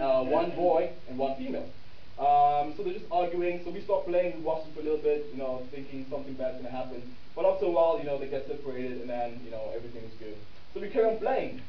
uh, 0.00 0.22
one 0.24 0.50
boy 0.54 0.90
and 1.08 1.18
one 1.18 1.36
female. 1.36 1.68
Um, 2.18 2.74
so 2.76 2.82
they're 2.84 2.94
just 2.94 3.10
arguing. 3.10 3.62
So 3.64 3.70
we 3.70 3.82
stopped 3.82 4.06
playing, 4.06 4.38
we 4.38 4.42
watched 4.42 4.72
for 4.74 4.80
a 4.80 4.84
little 4.84 5.02
bit, 5.02 5.26
you 5.32 5.38
know, 5.38 5.66
thinking 5.70 6.06
something 6.10 6.34
bad's 6.34 6.62
gonna 6.62 6.70
happen. 6.70 7.02
But 7.34 7.44
after 7.44 7.66
a 7.66 7.70
while, 7.70 7.98
you 7.98 8.04
know, 8.04 8.18
they 8.18 8.28
get 8.28 8.46
separated, 8.46 9.00
and 9.00 9.10
then 9.10 9.40
you 9.44 9.50
know 9.50 9.72
everything 9.74 10.04
is 10.04 10.14
good. 10.18 10.36
So 10.72 10.80
we 10.80 10.88
carry 10.88 11.06
on 11.10 11.18
playing 11.18 11.62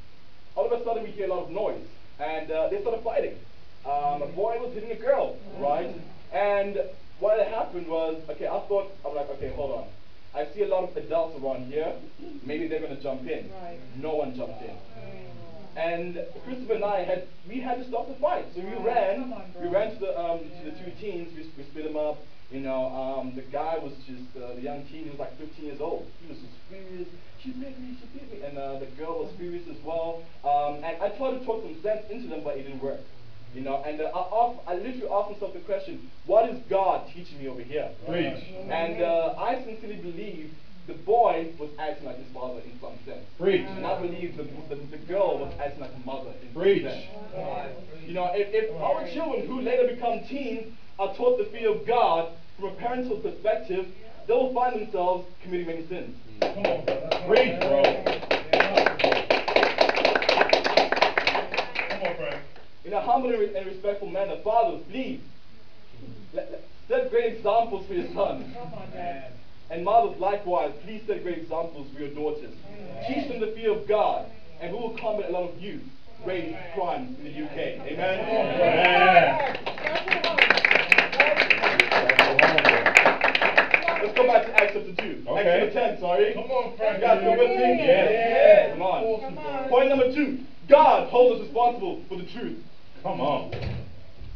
all 0.56 0.72
of 0.72 0.80
a 0.80 0.84
sudden 0.84 1.04
we 1.04 1.12
hear 1.12 1.26
a 1.26 1.30
lot 1.30 1.44
of 1.44 1.52
noise, 1.52 1.84
and 2.20 2.50
uh, 2.52 2.70
they 2.70 2.82
started 2.82 3.04
fighting. 3.04 3.38
Um, 3.86 4.22
a 4.22 4.28
boy 4.28 4.58
was 4.60 4.74
hitting 4.74 4.92
a 4.92 4.96
girl, 4.96 5.38
right? 5.60 5.94
And 6.32 6.80
what 7.20 7.38
had 7.38 7.48
happened 7.48 7.88
was, 7.88 8.22
okay, 8.30 8.48
I 8.48 8.60
thought, 8.68 8.92
I'm 9.06 9.14
like, 9.16 9.30
okay, 9.32 9.54
hold 9.56 9.72
on. 9.72 9.88
I 10.34 10.46
see 10.54 10.64
a 10.64 10.68
lot 10.68 10.84
of 10.84 10.98
adults 10.98 11.40
around 11.42 11.72
here. 11.72 11.94
Maybe 12.44 12.68
they're 12.68 12.82
going 12.82 12.96
to 12.96 13.02
jump 13.02 13.22
in. 13.22 13.50
Right. 13.52 13.80
No 13.96 14.16
one 14.16 14.36
jumped 14.36 14.62
in. 14.62 14.76
And 15.78 16.18
Christopher 16.46 16.74
and 16.76 16.86
I 16.86 17.04
had 17.04 17.28
we 17.50 17.60
had 17.60 17.78
to 17.80 17.88
stop 17.88 18.08
the 18.08 18.16
fight. 18.16 18.46
So 18.56 18.62
we 18.62 18.76
ran 18.76 19.34
we 19.62 19.68
ran 19.68 19.94
to 19.94 20.00
the 20.00 20.18
um 20.18 20.40
to 20.40 20.72
the 20.72 20.72
two 20.72 20.92
teens, 21.02 21.36
we, 21.36 21.44
we 21.58 21.64
split 21.70 21.84
them 21.84 21.98
up. 21.98 22.18
You 22.50 22.62
know, 22.62 22.88
um 22.96 23.36
the 23.36 23.42
guy 23.42 23.78
was 23.78 23.92
just 24.08 24.24
uh, 24.42 24.56
the 24.56 24.62
young 24.62 24.86
teen, 24.88 25.04
he 25.04 25.10
was 25.10 25.20
like 25.20 25.38
15 25.38 25.66
years 25.66 25.82
old. 25.82 26.08
He 26.22 26.30
was 26.32 26.40
just 26.40 26.56
furious. 26.70 27.10
She 27.46 27.52
beat 27.52 27.80
me, 27.80 27.96
she 28.02 28.08
beat 28.18 28.34
me. 28.34 28.42
And 28.42 28.58
uh, 28.58 28.80
the 28.80 28.88
girl 28.98 29.24
was 29.24 29.32
furious 29.38 29.68
as 29.70 29.78
well. 29.86 30.24
Um, 30.44 30.84
and 30.84 31.02
I 31.02 31.10
tried 31.10 31.38
to 31.38 31.46
talk 31.46 31.62
some 31.62 31.80
sense 31.84 32.10
into 32.10 32.28
them, 32.28 32.42
but 32.44 32.58
it 32.58 32.64
didn't 32.64 32.82
work. 32.82 33.02
You 33.54 33.62
know, 33.62 33.84
and 33.86 34.02
uh, 34.02 34.06
I, 34.06 34.50
asked, 34.50 34.60
I 34.68 34.74
literally 34.76 35.08
asked 35.08 35.32
myself 35.32 35.54
the 35.54 35.60
question, 35.62 36.10
what 36.26 36.50
is 36.50 36.60
God 36.70 37.08
teaching 37.14 37.38
me 37.38 37.48
over 37.48 37.62
here? 37.62 37.90
Preach. 38.08 38.44
And 38.68 39.02
uh, 39.02 39.36
I 39.38 39.64
sincerely 39.64 39.98
believe 39.98 40.54
the 40.88 40.94
boy 40.94 41.54
was 41.60 41.70
acting 41.80 42.06
like 42.06 42.18
his 42.18 42.28
father 42.34 42.62
in 42.62 42.80
some 42.82 42.98
sense. 43.06 43.24
Preach. 43.40 43.66
And 43.66 43.86
I 43.86 44.02
believe 44.02 44.36
the, 44.38 44.44
the, 44.74 44.82
the 44.90 44.98
girl 45.06 45.38
was 45.38 45.54
acting 45.60 45.82
like 45.82 45.92
a 45.96 46.06
mother 46.06 46.32
in 46.42 46.52
some 46.52 46.62
Preach. 46.62 46.84
sense. 46.84 47.06
You 48.06 48.14
know, 48.14 48.30
if, 48.34 48.50
if 48.52 48.82
our 48.82 49.08
children 49.14 49.48
who 49.48 49.62
later 49.62 49.94
become 49.94 50.22
teens 50.28 50.74
are 51.00 51.16
taught 51.16 51.38
the 51.38 51.46
fear 51.46 51.72
of 51.72 51.88
God 51.88 52.34
from 52.60 52.70
a 52.70 52.74
parental 52.74 53.18
perspective, 53.18 53.88
they 54.28 54.34
will 54.34 54.54
find 54.54 54.82
themselves 54.82 55.28
committing 55.44 55.68
many 55.68 55.88
sins. 55.88 56.16
Come 56.42 56.66
on, 56.66 56.86
brother. 56.86 57.10
Preach, 57.28 57.60
bro. 57.62 57.84
Come 61.90 62.04
on, 62.04 62.16
Frank. 62.16 62.44
In 62.84 62.94
a 62.94 63.02
humble 63.02 63.30
and, 63.30 63.40
re- 63.40 63.56
and 63.56 63.66
respectful 63.68 64.10
manner, 64.10 64.38
fathers, 64.44 64.82
please, 64.90 65.22
set 66.88 67.10
great 67.10 67.34
examples 67.34 67.88
for 67.88 67.94
your 67.94 68.14
sons. 68.14 68.54
Come 68.54 68.74
on, 68.74 68.92
Dad. 68.92 69.32
And 69.70 69.84
mothers, 69.84 70.20
likewise, 70.20 70.74
please 70.84 71.02
set 71.08 71.24
great 71.24 71.40
examples 71.40 71.92
for 71.94 72.00
your 72.00 72.10
daughters. 72.10 72.54
Teach 73.08 73.28
them 73.28 73.40
the 73.40 73.52
fear 73.56 73.72
of 73.72 73.88
God, 73.88 74.30
and 74.62 74.72
we 74.72 74.80
will 74.80 74.98
combat 74.98 75.30
a 75.30 75.32
lot 75.34 75.50
of 75.50 75.60
youth 75.60 75.82
raised 76.26 76.58
crimes 76.74 77.18
in 77.20 77.26
the 77.26 77.32
UK. 77.44 77.58
Amen? 77.88 78.20
Yeah. 78.60 79.56
Let's 84.06 84.18
go 84.20 84.28
back 84.28 84.46
to 84.46 84.54
Acts 84.54 84.74
chapter 84.76 84.94
2. 85.02 85.24
Okay. 85.28 85.50
Acts 85.50 85.74
chapter 85.74 85.90
10, 85.98 86.00
sorry. 86.00 86.34
Come 86.36 86.44
on, 86.44 86.78
Frank. 86.78 87.02
You 87.02 87.08
guys 87.08 87.22
go 87.22 87.32
with 87.32 87.50
me? 87.58 87.88
Yeah. 87.88 88.72
Come 88.74 88.82
on. 88.84 89.22
Come 89.22 89.38
on. 89.40 89.70
Point 89.70 89.90
number 89.90 90.14
two. 90.14 90.40
God 90.70 91.10
holds 91.10 91.42
us 91.42 91.48
responsible 91.48 92.04
for 92.08 92.18
the 92.18 92.26
truth. 92.26 92.60
Come 93.02 93.20
on. 93.20 93.50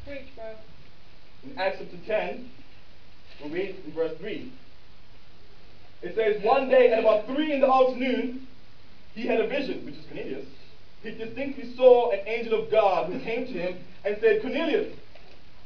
Preach, 0.07 0.25
bro. 0.35 0.55
In 1.43 1.55
Acts 1.59 1.77
chapter 1.79 1.97
10, 2.07 2.49
we 3.43 3.51
read 3.51 3.75
in 3.85 3.93
verse 3.93 4.17
3. 4.17 4.51
It 6.01 6.15
says, 6.15 6.43
One 6.43 6.67
day 6.69 6.91
at 6.91 6.99
about 6.99 7.27
3 7.27 7.53
in 7.53 7.61
the 7.61 7.71
afternoon, 7.71 8.47
he 9.13 9.27
had 9.27 9.39
a 9.39 9.47
vision, 9.47 9.85
which 9.85 9.93
is 9.93 10.05
Cornelius. 10.07 10.47
He 11.03 11.11
distinctly 11.11 11.75
saw 11.75 12.09
an 12.09 12.27
angel 12.27 12.63
of 12.63 12.71
God 12.71 13.11
who 13.11 13.19
came 13.19 13.45
to 13.45 13.53
him 13.53 13.77
and 14.03 14.17
said, 14.19 14.41
Cornelius. 14.41 14.97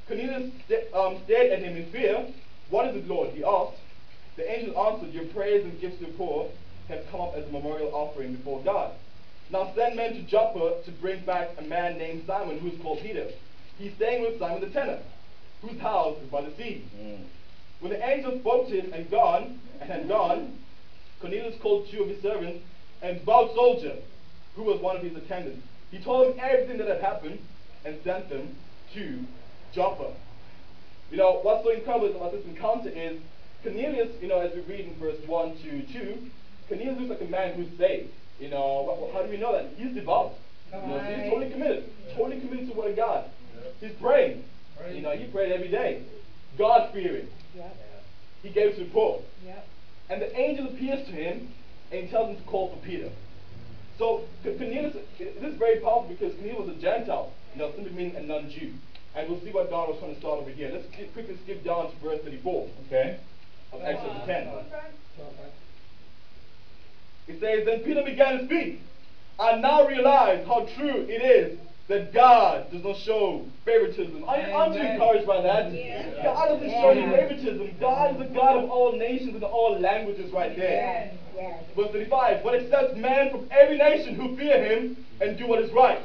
Cornelius 0.09 0.51
sta- 0.65 0.91
um, 0.93 1.21
stared 1.23 1.53
at 1.53 1.59
him 1.59 1.77
in 1.77 1.89
fear. 1.89 2.27
What 2.69 2.87
is 2.89 2.97
it, 2.97 3.07
Lord? 3.07 3.29
He 3.29 3.45
asked. 3.45 3.77
The 4.35 4.49
angel 4.49 4.77
answered, 4.87 5.13
Your 5.13 5.25
prayers 5.25 5.63
and 5.63 5.79
gifts 5.79 5.99
to 5.99 6.05
the 6.05 6.11
poor 6.13 6.49
have 6.89 7.05
come 7.11 7.21
up 7.21 7.35
as 7.35 7.45
a 7.45 7.51
memorial 7.51 7.93
offering 7.93 8.35
before 8.35 8.61
God. 8.63 8.93
Now 9.51 9.71
send 9.75 9.95
men 9.95 10.13
to 10.13 10.21
Joppa 10.23 10.81
to 10.85 10.91
bring 10.91 11.23
back 11.25 11.49
a 11.57 11.61
man 11.61 11.97
named 11.97 12.23
Simon 12.25 12.59
who 12.59 12.69
is 12.69 12.81
called 12.81 12.99
Peter. 13.01 13.29
He's 13.77 13.93
staying 13.95 14.23
with 14.23 14.39
Simon 14.39 14.61
the 14.61 14.69
tanner, 14.69 14.99
whose 15.61 15.79
house 15.79 16.17
is 16.21 16.29
by 16.29 16.41
the 16.41 16.55
sea. 16.55 16.85
Mm. 16.97 17.25
When 17.79 17.91
the 17.91 18.03
angel 18.03 18.39
spoke 18.39 18.69
to 18.69 18.79
him 18.79 18.93
and 18.93 19.09
gone, 19.11 19.59
and 19.79 19.89
had 19.89 20.07
gone, 20.07 20.57
Cornelius 21.19 21.59
called 21.61 21.87
two 21.91 22.03
of 22.03 22.09
his 22.09 22.21
servants 22.21 22.63
and 23.01 23.19
devout 23.19 23.53
soldier, 23.53 23.97
who 24.55 24.63
was 24.63 24.81
one 24.81 24.95
of 24.95 25.03
his 25.03 25.15
attendants. 25.15 25.65
He 25.91 25.99
told 26.03 26.33
him 26.33 26.39
everything 26.41 26.77
that 26.77 26.87
had 26.87 27.01
happened 27.01 27.39
and 27.85 27.97
sent 28.03 28.29
them 28.29 28.55
to 28.93 29.19
Joppa. 29.73 30.13
You 31.11 31.17
know, 31.17 31.39
what's 31.43 31.63
so 31.63 31.71
incredible 31.71 32.15
about 32.15 32.31
this 32.31 32.45
encounter 32.45 32.89
is 32.89 33.19
Cornelius, 33.63 34.09
you 34.21 34.27
know, 34.27 34.39
as 34.39 34.53
we 34.53 34.61
read 34.61 34.81
in 34.87 34.99
verse 34.99 35.17
1 35.25 35.57
to 35.63 35.93
2, 35.93 36.17
Cornelius 36.67 36.99
looks 36.99 37.09
like 37.09 37.21
a 37.27 37.31
man 37.31 37.55
who's 37.55 37.77
saved. 37.77 38.11
You 38.39 38.49
know, 38.49 39.09
how 39.13 39.21
do 39.23 39.29
we 39.29 39.37
know 39.37 39.53
that? 39.53 39.71
He's 39.77 39.93
devout. 39.95 40.33
You 40.73 40.79
know, 40.79 40.99
he's 40.99 41.31
totally 41.31 41.51
committed. 41.51 41.83
Totally 42.17 42.39
committed 42.41 42.67
to 42.67 42.73
the 42.73 42.79
word 42.79 42.91
of 42.91 42.97
God. 42.97 43.29
He's 43.79 43.93
praying. 44.01 44.43
You 44.93 45.01
know, 45.01 45.11
he 45.15 45.25
prayed 45.31 45.51
every 45.51 45.69
day. 45.69 46.03
God 46.57 46.91
fearing. 46.93 47.27
He 48.41 48.49
gave 48.49 48.75
to 48.75 48.85
poor. 48.91 49.21
And 50.09 50.21
the 50.21 50.35
angel 50.37 50.67
appears 50.67 51.05
to 51.07 51.11
him 51.13 51.49
and 51.91 52.09
tells 52.09 52.29
him 52.29 52.43
to 52.43 52.49
call 52.49 52.69
for 52.75 52.85
Peter. 52.85 53.09
So 53.97 54.23
Cornelius, 54.43 54.95
this 55.19 55.53
is 55.53 55.57
very 55.57 55.79
powerful 55.79 56.09
because 56.09 56.33
Cornelius 56.33 56.67
was 56.67 56.69
a 56.77 56.81
Gentile, 56.81 57.31
you 57.53 57.59
know, 57.59 57.71
simply 57.75 57.93
meaning 57.93 58.15
a 58.15 58.21
non-Jew. 58.21 58.73
And 59.15 59.29
we'll 59.29 59.39
see 59.41 59.51
what 59.51 59.69
God 59.69 59.89
was 59.89 59.99
trying 59.99 60.15
to 60.15 60.19
start 60.19 60.39
over 60.39 60.49
here. 60.49 60.71
Let's 60.73 60.87
quickly 61.13 61.37
skip 61.43 61.63
down 61.63 61.91
to 61.91 61.97
verse 62.01 62.19
34 62.23 62.67
Okay. 62.87 63.19
Of 63.73 63.81
Acts 63.81 64.01
chapter 64.03 64.25
10. 64.25 64.49
It 67.27 67.39
says, 67.39 67.65
Then 67.65 67.79
Peter 67.79 68.03
began 68.03 68.39
to 68.39 68.45
speak. 68.45 68.81
I 69.39 69.55
now 69.55 69.87
realize 69.87 70.45
how 70.45 70.67
true 70.77 71.05
it 71.09 71.21
is 71.21 71.57
that 71.87 72.13
God 72.13 72.71
does 72.71 72.83
not 72.83 72.97
show 72.97 73.45
favoritism. 73.65 74.23
I, 74.27 74.51
aren't 74.51 74.75
you 74.75 74.81
encouraged 74.81 75.27
by 75.27 75.41
that? 75.41 75.73
Yeah. 75.73 76.23
God 76.23 76.47
doesn't 76.47 76.69
show 76.69 76.91
you 76.91 77.09
favoritism. 77.11 77.75
God 77.79 78.15
is 78.15 78.27
the 78.27 78.33
God 78.33 78.63
of 78.63 78.69
all 78.69 78.97
nations 78.97 79.35
and 79.35 79.43
all 79.43 79.79
languages 79.79 80.31
right 80.31 80.55
there. 80.55 81.11
Yes. 81.35 81.63
Verse 81.75 81.91
35, 81.91 82.43
but 82.43 82.55
accepts 82.55 82.95
men 82.97 83.31
from 83.31 83.47
every 83.51 83.77
nation 83.77 84.15
who 84.15 84.37
fear 84.37 84.63
him 84.63 84.97
and 85.19 85.37
do 85.37 85.47
what 85.47 85.59
is 85.59 85.71
right. 85.73 85.99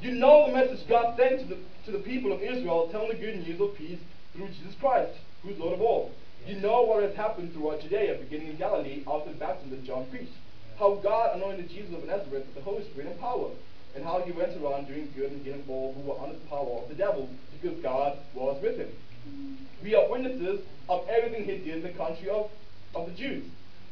You 0.00 0.12
know 0.12 0.46
the 0.46 0.52
message 0.52 0.86
God 0.88 1.16
sent 1.16 1.40
to 1.40 1.46
the, 1.46 1.58
to 1.86 1.92
the 1.92 1.98
people 1.98 2.32
of 2.32 2.40
Israel, 2.42 2.88
telling 2.90 3.08
the 3.08 3.14
good 3.14 3.46
news 3.46 3.60
of 3.60 3.76
peace 3.76 4.00
through 4.34 4.48
Jesus 4.48 4.74
Christ, 4.80 5.12
who 5.42 5.50
is 5.50 5.58
Lord 5.58 5.74
of 5.74 5.80
all. 5.80 6.12
You 6.46 6.60
know 6.60 6.82
what 6.82 7.02
has 7.02 7.14
happened 7.14 7.52
throughout 7.52 7.82
Judea, 7.82 8.18
beginning 8.20 8.48
in 8.48 8.56
Galilee, 8.56 9.04
after 9.06 9.32
the 9.32 9.38
baptism 9.38 9.70
that 9.70 9.84
John 9.84 10.06
preached. 10.06 10.32
How 10.78 10.94
God 10.94 11.36
anointed 11.36 11.68
Jesus 11.68 11.94
of 11.94 12.04
Nazareth 12.04 12.46
with 12.46 12.54
the 12.54 12.62
Holy 12.62 12.84
Spirit 12.90 13.10
and 13.10 13.20
power, 13.20 13.50
and 13.94 14.04
how 14.04 14.20
he 14.20 14.32
went 14.32 14.56
around 14.62 14.86
doing 14.86 15.12
good 15.14 15.32
and 15.32 15.44
healing 15.44 15.64
all 15.68 15.92
who 15.92 16.02
were 16.02 16.18
under 16.20 16.38
the 16.38 16.46
power 16.46 16.80
of 16.82 16.88
the 16.88 16.94
devil, 16.94 17.28
because 17.52 17.78
God 17.82 18.18
was 18.34 18.62
with 18.62 18.78
him. 18.78 18.88
We 19.82 19.94
are 19.94 20.08
witnesses 20.08 20.60
of 20.88 21.06
everything 21.08 21.44
he 21.44 21.58
did 21.58 21.76
in 21.76 21.82
the 21.82 21.98
country 21.98 22.28
of, 22.30 22.50
of 22.94 23.06
the 23.06 23.14
Jews 23.14 23.44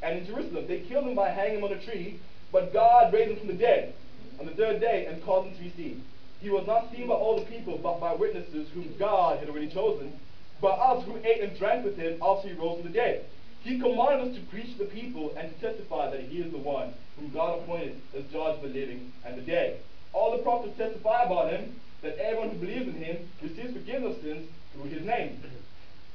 and 0.03 0.19
in 0.19 0.26
Jerusalem. 0.26 0.67
They 0.67 0.81
killed 0.81 1.07
him 1.07 1.15
by 1.15 1.31
hanging 1.31 1.59
him 1.59 1.65
on 1.65 1.73
a 1.73 1.85
tree, 1.85 2.21
but 2.53 2.73
God 2.73 3.12
raised 3.12 3.33
him 3.33 3.38
from 3.38 3.49
the 3.49 3.55
dead 3.55 3.95
on 4.38 4.47
the 4.47 4.53
third 4.53 4.81
day 4.81 5.07
and 5.07 5.23
caused 5.25 5.49
him 5.49 5.57
to 5.57 5.62
be 5.62 5.73
seen. 5.76 6.05
He 6.41 6.50
was 6.50 6.67
not 6.67 6.93
seen 6.93 7.09
by 7.09 7.15
all 7.15 7.38
the 7.38 7.47
people, 7.47 7.79
but 7.79 8.00
by 8.00 8.15
witnesses 8.15 8.69
whom 8.75 8.95
God 8.99 9.38
had 9.38 9.49
already 9.49 9.69
chosen, 9.69 10.12
by 10.61 10.71
us 10.71 11.05
who 11.05 11.17
ate 11.17 11.43
and 11.43 11.59
drank 11.59 11.85
with 11.85 11.97
him 11.97 12.19
after 12.23 12.49
he 12.49 12.55
rose 12.55 12.81
from 12.81 12.91
the 12.91 12.97
dead. 12.97 13.27
He 13.63 13.79
commanded 13.79 14.29
us 14.29 14.37
to 14.37 14.43
preach 14.47 14.79
to 14.79 14.85
the 14.85 14.91
people 14.91 15.35
and 15.37 15.53
to 15.53 15.61
testify 15.61 16.11
that 16.11 16.21
he 16.21 16.39
is 16.39 16.53
the 16.53 16.59
one 16.59 16.95
whom 17.17 17.33
God 17.33 17.59
appointed 17.59 18.01
as 18.17 18.25
judge 18.33 18.57
of 18.57 18.63
the 18.63 18.69
living 18.69 19.13
and 19.25 19.37
the 19.37 19.43
dead. 19.43 19.81
All 20.13 20.37
the 20.37 20.43
prophets 20.43 20.79
testify 20.79 21.25
about 21.25 21.51
him, 21.51 21.75
that 22.03 22.17
everyone 22.19 22.51
who 22.51 22.59
believes 22.59 22.89
in 22.89 22.95
him 22.95 23.29
receives 23.43 23.73
forgiveness 23.73 24.17
of 24.17 24.23
sins 24.23 24.49
through 24.73 24.91
his 24.91 25.05
name. 25.05 25.43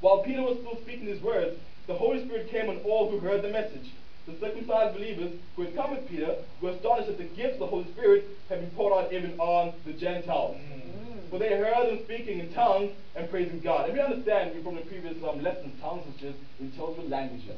While 0.00 0.22
Peter 0.22 0.42
was 0.42 0.58
still 0.58 0.80
speaking 0.82 1.06
these 1.06 1.22
words, 1.22 1.58
the 1.86 1.94
Holy 1.94 2.24
Spirit 2.24 2.50
came 2.50 2.70
on 2.70 2.78
all 2.78 3.10
who 3.10 3.18
heard 3.18 3.42
the 3.42 3.50
message. 3.50 3.92
The 4.26 4.38
circumcised 4.40 4.96
believers 4.96 5.32
who 5.56 5.62
had 5.62 5.74
come 5.74 5.90
with 5.90 6.08
Peter 6.08 6.36
were 6.60 6.70
astonished 6.70 7.08
that 7.08 7.18
the 7.18 7.24
gifts 7.24 7.54
of 7.54 7.60
the 7.60 7.66
Holy 7.66 7.90
Spirit 7.92 8.24
had 8.48 8.60
been 8.60 8.70
poured 8.70 8.92
out 8.92 9.12
even 9.12 9.38
on 9.38 9.74
the 9.84 9.92
Gentiles. 9.92 10.56
Mm. 10.56 11.11
For 11.32 11.38
they 11.38 11.48
heard 11.48 11.88
them 11.88 12.04
speaking 12.04 12.40
in 12.40 12.52
tongues 12.52 12.92
and 13.16 13.28
praising 13.30 13.60
God. 13.60 13.86
And 13.88 13.94
we 13.94 14.00
understand 14.00 14.62
from 14.62 14.74
the 14.74 14.82
previous 14.82 15.16
um, 15.24 15.42
lessons, 15.42 15.80
tongues 15.80 16.04
is 16.14 16.20
just 16.20 16.36
in 16.60 16.66
intelligible 16.66 17.08
languages. 17.08 17.56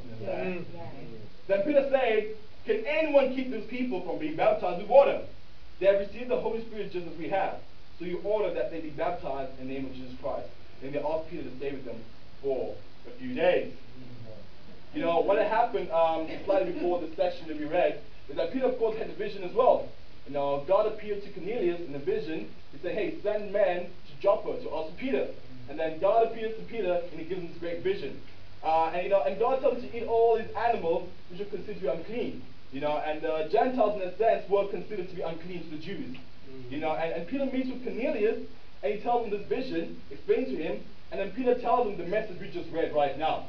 Then 1.47 1.61
Peter 1.63 1.85
said, 1.91 2.37
Can 2.65 2.85
anyone 2.87 3.35
keep 3.35 3.51
these 3.51 3.67
people 3.67 3.99
from 4.05 4.19
being 4.19 4.37
baptized 4.37 4.79
with 4.79 4.89
water? 4.89 5.23
They 5.81 5.87
have 5.87 5.99
received 5.99 6.29
the 6.29 6.39
Holy 6.39 6.63
Spirit 6.65 6.93
just 6.93 7.05
as 7.05 7.17
we 7.17 7.27
have. 7.27 7.59
So 7.99 8.05
you 8.05 8.21
order 8.23 8.53
that 8.53 8.71
they 8.71 8.79
be 8.79 8.91
baptized 8.91 9.51
in 9.59 9.67
the 9.67 9.73
name 9.73 9.87
of 9.87 9.93
Jesus 9.93 10.13
Christ. 10.21 10.47
And 10.81 10.93
they 10.93 10.99
asked 10.99 11.29
Peter 11.29 11.43
to 11.43 11.57
stay 11.57 11.73
with 11.73 11.83
them 11.83 11.99
for 12.41 12.75
a 13.09 13.19
few 13.19 13.35
days. 13.35 13.73
You 14.93 15.01
know, 15.01 15.19
what 15.19 15.37
had 15.37 15.47
happened 15.47 15.91
um, 15.91 16.29
slightly 16.45 16.71
before 16.71 17.01
the 17.01 17.13
section 17.17 17.49
that 17.49 17.59
we 17.59 17.65
read 17.65 17.99
is 18.29 18.37
that 18.37 18.53
Peter, 18.53 18.67
of 18.67 18.79
course, 18.79 18.97
had 18.97 19.09
a 19.09 19.15
vision 19.15 19.43
as 19.43 19.53
well. 19.53 19.89
You 20.27 20.33
know, 20.33 20.63
God 20.67 20.87
appeared 20.87 21.23
to 21.23 21.29
Cornelius 21.31 21.81
in 21.87 21.93
a 21.93 21.99
vision. 21.99 22.49
He 22.71 22.79
said, 22.81 22.95
hey, 22.95 23.17
send 23.21 23.53
men 23.53 23.85
to 23.85 24.21
Joppa 24.21 24.61
to 24.63 24.75
ask 24.75 24.97
Peter. 24.97 25.27
And 25.69 25.79
then 25.79 25.99
God 25.99 26.27
appears 26.27 26.57
to 26.57 26.63
Peter 26.65 27.01
and 27.11 27.19
he 27.19 27.25
gives 27.25 27.41
him 27.41 27.47
this 27.49 27.57
great 27.57 27.83
vision. 27.83 28.19
Uh, 28.63 28.91
and, 28.93 29.03
you 29.03 29.09
know, 29.09 29.21
and 29.21 29.39
God 29.39 29.61
tells 29.61 29.81
him 29.81 29.89
to 29.89 29.97
eat 29.97 30.07
all 30.07 30.37
these 30.37 30.51
animals 30.55 31.09
which 31.29 31.41
are 31.41 31.45
considered 31.45 31.75
to 31.75 31.81
be 31.81 31.87
unclean. 31.87 32.41
You 32.71 32.81
know, 32.81 32.97
and 32.97 33.23
uh, 33.23 33.47
Gentiles, 33.49 34.01
in 34.01 34.07
a 34.07 34.17
sense, 34.17 34.49
were 34.49 34.67
considered 34.67 35.09
to 35.09 35.15
be 35.15 35.21
unclean 35.21 35.63
to 35.63 35.69
the 35.69 35.81
Jews. 35.81 36.17
You 36.69 36.79
know, 36.79 36.93
and, 36.95 37.13
and 37.13 37.27
Peter 37.27 37.45
meets 37.45 37.69
with 37.69 37.83
Cornelius 37.83 38.39
and 38.83 38.93
he 38.93 38.99
tells 39.01 39.25
him 39.25 39.31
this 39.31 39.47
vision, 39.47 40.01
explains 40.11 40.49
to 40.49 40.57
him, 40.57 40.83
And 41.11 41.19
then 41.19 41.31
Peter 41.31 41.59
tells 41.59 41.87
him 41.87 41.97
the 41.97 42.05
message 42.05 42.39
we 42.41 42.49
just 42.49 42.71
read 42.71 42.93
right 42.93 43.17
now. 43.17 43.47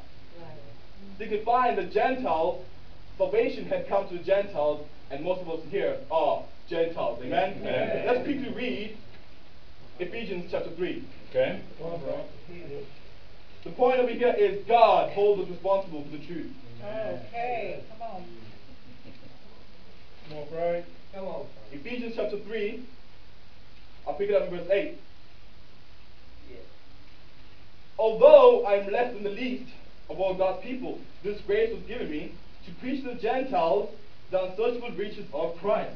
So 1.17 1.23
you 1.23 1.29
can 1.29 1.45
find 1.45 1.77
the 1.77 1.85
Gentiles, 1.85 2.63
salvation 3.17 3.65
had 3.65 3.87
come 3.87 4.07
to 4.09 4.17
the 4.17 4.23
Gentiles, 4.23 4.87
and 5.09 5.23
most 5.23 5.41
of 5.41 5.49
us 5.49 5.59
here 5.69 5.97
are 6.11 6.43
Gentiles. 6.69 7.19
Amen? 7.23 7.57
Amen. 7.61 8.05
Let's 8.07 8.23
quickly 8.23 8.53
read 8.53 8.97
Ephesians 9.99 10.49
chapter 10.51 10.69
3. 10.75 11.03
Okay. 11.29 11.61
The 13.63 13.71
point 13.71 13.99
over 13.99 14.11
here 14.11 14.33
is 14.37 14.65
God 14.67 15.11
holds 15.11 15.41
us 15.41 15.49
responsible 15.49 16.03
for 16.03 16.09
the 16.09 16.25
truth. 16.25 16.51
Okay, 16.83 17.83
come 17.89 18.01
on. 18.01 18.23
Come 20.27 20.37
on, 20.37 20.47
Brian. 20.51 20.83
Come 21.13 21.25
on. 21.25 21.45
Ephesians 21.71 22.13
chapter 22.15 22.39
3, 22.39 22.85
I'll 24.05 24.13
pick 24.13 24.29
it 24.29 24.35
up 24.35 24.49
in 24.49 24.57
verse 24.57 24.69
8. 24.71 24.97
Although 27.99 28.63
I 28.65 28.75
am 28.75 28.91
less 28.91 29.13
than 29.13 29.23
the 29.23 29.31
least 29.31 29.71
of 30.09 30.19
all 30.19 30.35
God's 30.35 30.63
people, 30.63 30.99
this 31.23 31.41
grace 31.47 31.73
was 31.73 31.81
given 31.87 32.11
me 32.11 32.35
to 32.65 32.71
preach 32.75 33.03
to 33.03 33.09
the 33.15 33.19
Gentiles 33.19 33.89
the 34.29 34.43
unsearchable 34.43 34.91
riches 34.91 35.25
of 35.33 35.57
Christ, 35.57 35.95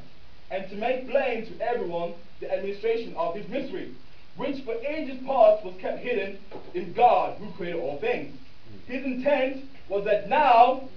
and 0.52 0.70
to 0.70 0.76
make 0.76 1.10
plain 1.10 1.46
to 1.46 1.62
everyone 1.62 2.14
the 2.40 2.52
administration 2.52 3.16
of 3.16 3.36
his 3.36 3.48
mystery, 3.48 3.96
which 4.36 4.64
for 4.64 4.74
ages 4.76 5.18
past 5.26 5.64
was 5.66 5.74
kept 5.80 6.00
hidden 6.00 6.38
in 6.74 6.94
God 6.94 7.38
who 7.38 7.52
created 7.54 7.80
all 7.80 8.00
things. 8.00 8.38
His 8.86 9.04
intent 9.04 9.66
was 9.90 10.06
that 10.06 10.30
now, 10.30 10.90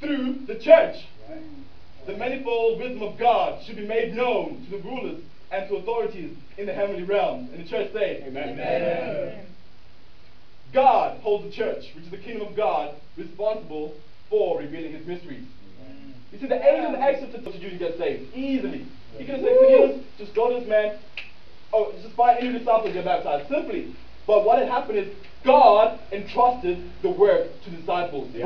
through 0.00 0.46
the 0.46 0.58
church, 0.58 0.96
the 2.06 2.16
manifold 2.16 2.78
wisdom 2.78 3.02
of 3.02 3.18
God 3.18 3.64
should 3.64 3.76
be 3.76 3.86
made 3.86 4.14
known 4.14 4.64
to 4.64 4.70
the 4.70 4.82
rulers 4.82 5.22
and 5.50 5.68
to 5.68 5.76
authorities 5.76 6.36
in 6.58 6.66
the 6.66 6.72
heavenly 6.72 7.02
realms. 7.02 7.50
And 7.52 7.64
the 7.64 7.68
church 7.68 7.92
say, 7.92 8.22
Amen. 8.26 9.46
God 10.72 11.20
holds 11.20 11.44
the 11.44 11.52
church, 11.52 11.84
which 11.94 12.04
is 12.04 12.10
the 12.10 12.18
kingdom 12.18 12.48
of 12.48 12.56
God, 12.56 12.96
responsible 13.16 13.94
for 14.28 14.58
revealing 14.58 14.92
his 14.92 15.06
mysteries. 15.06 15.44
You 16.32 16.38
see, 16.40 16.46
the 16.46 16.60
angel 16.66 16.96
access 17.00 17.32
to 17.32 17.38
to 17.40 17.58
you 17.62 17.70
to 17.70 17.76
get 17.76 17.96
saved 17.98 18.34
easily. 18.34 18.86
He 19.18 19.24
can 19.24 19.40
say, 19.40 19.54
Cornelius, 19.56 20.04
just 20.18 20.34
go 20.34 20.48
to 20.48 20.58
this 20.58 20.68
man. 20.68 20.98
or 21.72 21.92
just 22.02 22.14
find 22.16 22.38
any 22.38 22.58
disciples 22.58 22.92
get 22.92 23.04
baptized. 23.04 23.48
Simply. 23.48 23.94
But 24.26 24.44
what 24.44 24.58
had 24.58 24.68
happened 24.68 24.98
is 24.98 25.08
God 25.44 26.00
entrusted 26.10 26.90
the 27.02 27.10
work 27.10 27.48
to 27.64 27.70
disciples. 27.70 28.30
Preach. 28.32 28.42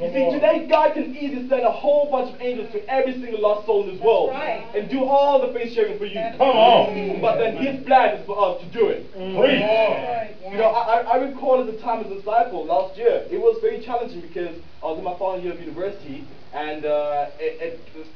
You 0.00 0.08
see, 0.12 0.30
today 0.30 0.66
God 0.70 0.94
can 0.94 1.16
easily 1.16 1.48
send 1.48 1.64
a 1.64 1.72
whole 1.72 2.08
bunch 2.08 2.34
of 2.34 2.40
angels 2.40 2.70
to 2.70 2.88
every 2.88 3.12
single 3.14 3.40
lost 3.40 3.66
soul 3.66 3.88
in 3.88 3.94
this 3.94 4.04
world 4.04 4.30
right. 4.30 4.64
and 4.76 4.88
do 4.88 5.02
all 5.04 5.44
the 5.44 5.52
faith 5.52 5.74
sharing 5.74 5.98
for 5.98 6.04
you. 6.04 6.14
That's 6.14 6.38
Come 6.38 6.48
on. 6.48 7.20
But 7.20 7.38
then 7.38 7.56
His 7.56 7.84
plan 7.84 8.16
is 8.16 8.26
for 8.26 8.38
us 8.38 8.62
to 8.62 8.68
do 8.70 8.88
it. 8.88 9.10
Preach. 9.12 9.34
Right. 9.34 10.36
You 10.48 10.58
know, 10.58 10.68
I, 10.68 11.00
I 11.00 11.14
I 11.14 11.16
recall 11.16 11.60
at 11.60 11.66
the 11.66 11.80
time 11.80 12.04
as 12.04 12.12
a 12.12 12.14
disciple 12.14 12.64
last 12.64 12.96
year, 12.96 13.26
it 13.28 13.38
was 13.40 13.58
very 13.60 13.80
challenging 13.84 14.20
because 14.20 14.56
I 14.82 14.86
was 14.86 14.98
in 14.98 15.04
my 15.04 15.18
final 15.18 15.40
year 15.40 15.52
of 15.52 15.60
university, 15.60 16.28
and 16.52 16.84
uh, 16.84 17.26
it, 17.40 17.80
it, 17.96 18.06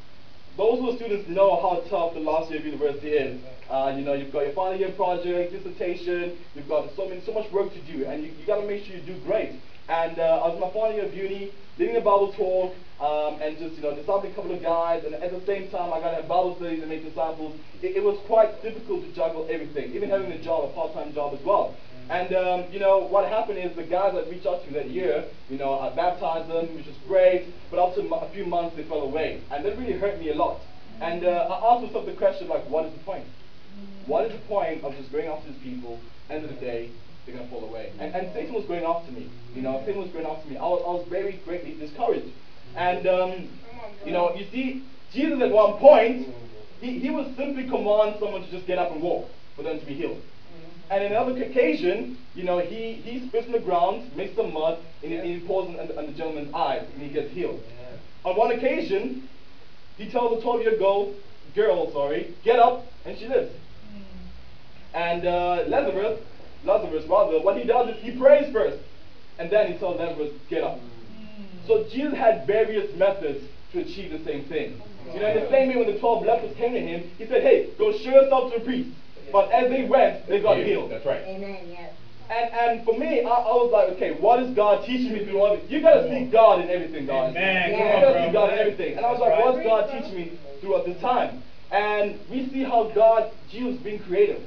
those 0.58 0.80
who 0.80 0.90
are 0.90 0.96
students 0.96 1.28
know 1.30 1.54
how 1.62 1.78
tough 1.88 2.14
the 2.14 2.20
last 2.20 2.50
year 2.50 2.58
of 2.58 2.66
university 2.66 3.10
is. 3.10 3.40
Uh, 3.70 3.94
you 3.96 4.04
know, 4.04 4.12
you've 4.12 4.32
got 4.32 4.40
your 4.40 4.52
final 4.54 4.76
year 4.76 4.90
project, 4.90 5.52
dissertation, 5.52 6.36
you've 6.56 6.68
got 6.68 6.90
so 6.96 7.08
many, 7.08 7.22
so 7.24 7.32
much 7.32 7.48
work 7.52 7.72
to 7.72 7.80
do, 7.82 8.04
and 8.04 8.24
you, 8.24 8.32
you 8.32 8.44
got 8.44 8.60
to 8.60 8.66
make 8.66 8.84
sure 8.84 8.96
you 8.96 9.02
do 9.02 9.16
great. 9.24 9.52
And 9.88 10.18
uh, 10.18 10.42
I 10.42 10.48
was 10.48 10.58
my 10.60 10.68
final 10.74 10.96
year 10.96 11.06
of 11.06 11.14
uni, 11.14 11.52
leading 11.78 11.96
a 11.96 12.00
Bible 12.00 12.34
talk, 12.34 12.74
um, 12.98 13.40
and 13.40 13.56
just 13.56 13.76
you 13.76 13.82
know, 13.82 13.94
discipling 13.94 14.32
a 14.32 14.34
couple 14.34 14.52
of 14.52 14.60
guys, 14.60 15.04
and 15.04 15.14
at 15.14 15.30
the 15.30 15.46
same 15.46 15.70
time, 15.70 15.92
I 15.92 16.00
got 16.00 16.10
to 16.10 16.16
have 16.16 16.28
Bible 16.28 16.56
studies 16.56 16.80
and 16.80 16.90
make 16.90 17.04
disciples. 17.04 17.54
It, 17.80 17.94
it 17.96 18.02
was 18.02 18.18
quite 18.26 18.60
difficult 18.60 19.04
to 19.06 19.12
juggle 19.14 19.46
everything, 19.48 19.94
even 19.94 20.10
having 20.10 20.32
a 20.32 20.42
job, 20.42 20.64
a 20.64 20.72
part-time 20.74 21.14
job 21.14 21.38
as 21.38 21.44
well. 21.46 21.76
And 22.10 22.34
um, 22.34 22.72
you 22.72 22.78
know 22.80 22.98
what 22.98 23.28
happened 23.28 23.58
is 23.58 23.76
the 23.76 23.82
guys 23.82 24.14
that 24.14 24.30
reached 24.30 24.46
out 24.46 24.64
to 24.64 24.70
me 24.70 24.78
that 24.78 24.88
year, 24.88 25.24
you 25.50 25.58
know, 25.58 25.78
I 25.78 25.94
baptized 25.94 26.48
them, 26.48 26.74
which 26.74 26.86
was 26.86 26.96
great. 27.06 27.52
But 27.70 27.78
after 27.84 28.00
a 28.00 28.30
few 28.30 28.46
months, 28.46 28.76
they 28.76 28.84
fell 28.84 29.02
away, 29.02 29.42
and 29.50 29.64
that 29.64 29.76
really 29.78 29.92
hurt 29.92 30.18
me 30.18 30.30
a 30.30 30.34
lot. 30.34 30.60
And 31.00 31.24
uh, 31.24 31.48
I 31.50 31.74
asked 31.74 31.86
myself 31.86 32.06
the 32.06 32.14
question 32.14 32.48
like, 32.48 32.68
what 32.68 32.86
is 32.86 32.92
the 32.92 33.00
point? 33.00 33.26
What 34.06 34.24
is 34.24 34.32
the 34.32 34.46
point 34.46 34.84
of 34.84 34.96
just 34.96 35.12
going 35.12 35.28
after 35.28 35.52
these 35.52 35.62
people? 35.62 36.00
End 36.30 36.44
of 36.44 36.50
the 36.50 36.56
day, 36.56 36.90
they're 37.26 37.36
gonna 37.36 37.48
fall 37.50 37.64
away. 37.64 37.92
And, 37.98 38.14
and 38.14 38.32
Satan 38.32 38.54
was 38.54 38.64
going 38.64 38.84
after 38.84 39.12
me. 39.12 39.30
You 39.54 39.62
know, 39.62 39.82
Satan 39.84 40.00
was 40.00 40.10
going 40.10 40.26
after 40.26 40.48
me. 40.48 40.56
I 40.56 40.62
was, 40.62 40.82
I 40.86 40.90
was 40.90 41.06
very 41.08 41.40
greatly 41.44 41.74
discouraged. 41.74 42.32
And 42.74 43.06
um, 43.06 43.48
you 44.04 44.12
know, 44.12 44.34
you 44.34 44.46
see, 44.50 44.84
Jesus 45.12 45.40
at 45.42 45.50
one 45.50 45.78
point, 45.78 46.28
he, 46.80 46.98
he 46.98 47.10
would 47.10 47.36
simply 47.36 47.64
command 47.68 48.16
someone 48.18 48.42
to 48.42 48.50
just 48.50 48.66
get 48.66 48.78
up 48.78 48.92
and 48.92 49.02
walk 49.02 49.28
for 49.56 49.62
them 49.62 49.78
to 49.78 49.86
be 49.86 49.94
healed. 49.94 50.22
And 50.90 51.04
another 51.04 51.42
occasion, 51.42 52.18
you 52.34 52.44
know, 52.44 52.58
he, 52.60 52.94
he 53.04 53.26
spits 53.28 53.46
in 53.46 53.52
the 53.52 53.58
ground, 53.58 54.14
makes 54.16 54.34
some 54.36 54.52
mud, 54.54 54.78
and, 55.02 55.12
he- 55.12 55.18
and 55.18 55.26
he 55.28 55.40
pours 55.46 55.68
it 55.70 55.78
on, 55.80 55.88
the- 55.88 55.98
on 55.98 56.06
the 56.06 56.12
gentleman's 56.12 56.52
eyes, 56.54 56.86
and 56.92 57.02
he 57.02 57.08
gets 57.10 57.30
healed. 57.32 57.62
On 58.24 58.36
one 58.36 58.52
occasion, 58.52 59.28
he 59.96 60.10
tells 60.10 60.38
a 60.38 60.42
12 60.42 60.62
year 60.62 60.80
old 60.82 61.16
girl, 61.54 61.92
sorry, 61.92 62.36
get 62.42 62.58
up, 62.58 62.92
and 63.04 63.18
she 63.18 63.26
lives. 63.28 63.52
And 64.94 65.26
uh, 65.26 65.64
Lazarus, 65.68 66.20
Lazarus 66.64 67.04
rather, 67.08 67.40
what 67.40 67.56
he 67.58 67.64
does 67.64 67.90
is 67.96 68.02
he 68.02 68.12
prays 68.18 68.52
first, 68.52 68.78
and 69.38 69.50
then 69.50 69.72
he 69.72 69.78
tells 69.78 69.98
Lazarus, 70.00 70.32
get 70.48 70.62
up. 70.62 70.80
So 71.66 71.84
Jesus 71.92 72.16
had 72.16 72.46
various 72.46 72.94
methods 72.96 73.44
to 73.72 73.80
achieve 73.80 74.10
the 74.12 74.24
same 74.24 74.46
thing. 74.48 74.80
You 75.14 75.20
know, 75.20 75.28
in 75.28 75.44
the 75.44 75.50
same 75.50 75.68
way 75.68 75.76
when 75.76 75.92
the 75.92 75.98
12 75.98 76.24
lepers 76.24 76.56
came 76.56 76.72
to 76.72 76.80
him, 76.80 77.10
he 77.18 77.26
said, 77.26 77.42
hey, 77.42 77.70
go 77.78 77.92
show 77.92 78.10
yourself 78.10 78.52
to 78.52 78.58
the 78.58 78.64
priest. 78.64 78.90
But 79.32 79.50
as 79.52 79.70
they 79.70 79.84
went, 79.84 80.26
they 80.26 80.40
got 80.40 80.58
healed. 80.58 80.90
That's 80.90 81.04
right. 81.06 81.22
Amen, 81.22 81.68
yes. 81.68 81.92
And 82.30 82.52
and 82.52 82.84
for 82.84 82.96
me, 82.96 83.22
I, 83.22 83.28
I 83.28 83.54
was 83.56 83.70
like, 83.72 83.88
okay, 83.96 84.12
what 84.20 84.42
is 84.42 84.54
God 84.54 84.84
teaching 84.84 85.12
me 85.12 85.24
through 85.24 85.40
all 85.40 85.56
this? 85.56 85.64
You 85.70 85.80
gotta 85.80 86.08
see 86.08 86.28
God 86.30 86.60
in 86.60 86.68
everything, 86.68 87.06
guys. 87.06 87.34
Amen. 87.34 87.72
You 87.72 87.78
gotta 87.78 88.26
see. 88.26 88.32
God 88.32 88.52
in 88.52 88.58
everything. 88.58 88.96
And 88.96 89.06
I 89.06 89.10
was 89.10 89.20
like, 89.20 89.32
That's 89.32 89.56
what's. 89.56 89.64
God 89.64 89.90
teaching 89.90 90.16
me 90.16 90.38
throughout 90.60 90.84
this 90.84 91.00
time? 91.00 91.42
And 91.70 92.20
we 92.30 92.48
see 92.50 92.62
how 92.64 92.90
God, 92.94 93.32
Jesus 93.50 93.80
being 93.82 94.00
creative. 94.00 94.42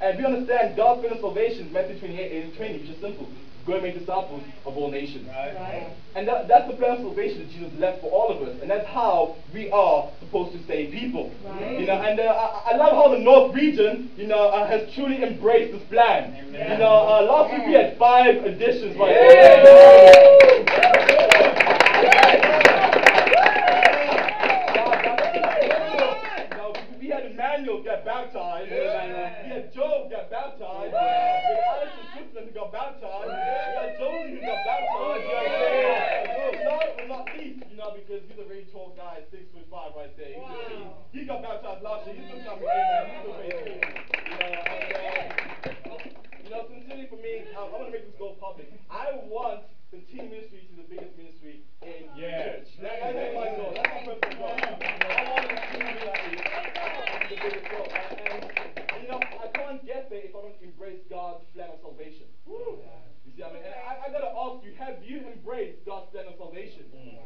And 0.00 0.18
we 0.18 0.24
understand 0.24 0.76
God's 0.76 1.00
plan 1.00 1.14
of 1.14 1.20
salvation, 1.20 1.72
Matthew 1.72 1.98
28 1.98 2.44
and 2.44 2.56
20, 2.56 2.78
which 2.78 2.90
is 2.90 3.00
simple. 3.00 3.28
Go 3.66 3.74
and 3.74 3.82
make 3.82 3.98
disciples 3.98 4.42
of 4.66 4.76
all 4.76 4.90
nations. 4.90 5.26
Right. 5.28 5.90
And 6.14 6.28
that, 6.28 6.48
that's 6.48 6.70
the 6.70 6.76
plan 6.76 6.98
of 6.98 6.98
salvation 6.98 7.38
that 7.38 7.50
Jesus 7.50 7.72
left 7.78 8.02
for 8.02 8.10
all 8.10 8.30
of 8.30 8.46
us. 8.46 8.60
And 8.60 8.70
that's 8.70 8.86
how 8.86 9.36
we 9.52 9.70
are 9.70 10.10
supposed 10.20 10.52
to 10.52 10.66
save 10.66 10.92
people. 10.92 11.32
Right. 11.44 11.80
You 11.80 11.86
know, 11.86 11.94
and 11.94 12.20
uh, 12.20 12.24
I, 12.24 12.72
I 12.72 12.76
love 12.76 12.92
how 12.92 13.08
the 13.08 13.20
North 13.20 13.54
region, 13.54 14.10
you 14.16 14.26
know, 14.26 14.48
uh, 14.48 14.66
has 14.66 14.92
truly 14.94 15.22
embraced 15.22 15.72
this 15.72 15.82
plan. 15.88 16.34
Amen. 16.48 16.72
You 16.72 16.78
know, 16.78 17.08
uh, 17.08 17.22
last 17.22 17.52
week 17.52 17.66
we 17.66 17.72
had 17.72 17.96
five 17.98 18.44
additions. 18.44 18.96
right 18.98 19.10
Yeah. 20.68 21.30
Emmanuel 27.54 27.82
get 27.86 28.04
baptized. 28.04 28.66
Yeah. 28.70 29.46
We 29.46 29.50
had 29.54 29.70
Job 29.74 30.10
get 30.10 30.26
baptized. 30.30 30.90
We 30.90 30.98
had 30.98 31.62
Alex 31.70 31.90
from 31.94 32.06
Switzerland 32.18 32.46
who 32.50 32.54
got 32.54 32.72
baptized. 32.74 33.30
Yeah. 33.30 33.70
We 33.70 33.78
had 33.78 33.94
Josie 33.94 34.30
who 34.34 34.40
got 34.42 34.60
baptized. 34.66 35.22
You 35.22 35.30
know 35.30 35.94
I'm? 35.94 36.66
Last 36.66 36.90
but 36.98 37.06
not 37.08 37.24
least, 37.38 37.62
you 37.70 37.76
know, 37.78 37.90
because 37.94 38.22
he's 38.26 38.38
a 38.42 38.48
very 38.50 38.66
tall 38.74 38.90
guy, 38.98 39.22
six 39.30 39.46
foot 39.54 39.66
five 39.70 39.94
right 39.94 40.10
there. 40.18 40.34
Wow. 40.34 41.06
he, 41.14 41.22
he 41.22 41.26
got 41.30 41.42
baptized 41.46 41.82
last 41.86 42.06
year. 42.10 42.18
He's 42.18 42.26
still 42.26 42.42
coming. 42.42 42.66
Amen. 42.66 43.06
He's 43.06 43.22
still 43.22 43.38
faithful. 43.38 43.70
You 43.70 44.34
know, 44.34 44.50
and, 44.50 44.90
uh, 44.98 45.98
you 46.42 46.50
know, 46.50 46.60
sincerely 46.74 47.06
for 47.06 47.20
me, 47.22 47.46
I, 47.54 47.62
I 47.62 47.70
want 47.70 47.86
to 47.86 47.92
make 47.94 48.02
this 48.10 48.18
go 48.18 48.34
public. 48.42 48.66
I 48.90 49.14
want 49.30 49.62
the 49.94 50.02
teen 50.10 50.26
ministry 50.26 50.66
to 50.66 50.74
be 50.74 50.82
the 50.82 50.88
biggest 50.90 51.14
ministry 51.14 51.62
in 51.86 52.10
Yes. 52.18 52.66
church. 52.66 52.82
That, 52.82 53.14
that's 53.14 53.34
my 53.38 53.46
goal. 53.54 53.72
That's 53.78 53.94
my 53.94 54.14
personal 54.18 54.42
goal. 54.42 54.58
I 54.58 55.22
want 55.30 55.46
it 55.46 55.54
to 55.54 55.78
be 55.78 57.13
like 57.34 57.42
the 57.42 57.48
biggest 57.50 57.70
goal. 57.70 57.88
And, 57.90 58.44
and, 58.44 59.02
you 59.02 59.08
know, 59.08 59.18
I 59.18 59.46
can't 59.54 59.84
get 59.86 60.10
there 60.10 60.22
if 60.22 60.34
I 60.34 60.40
don't 60.40 60.60
embrace 60.62 61.00
God's 61.10 61.44
plan 61.54 61.70
of 61.70 61.80
salvation. 61.82 62.26
You 62.46 63.32
see, 63.36 63.42
I 63.42 63.48
mean, 63.52 63.62
and 63.64 63.74
I, 63.74 64.06
I 64.06 64.12
gotta 64.12 64.30
ask 64.30 64.64
you: 64.64 64.74
Have 64.78 65.02
you 65.02 65.24
embraced 65.32 65.84
God's 65.86 66.10
plan 66.12 66.26
of 66.28 66.36
salvation? 66.36 66.84
Mm. 66.92 67.18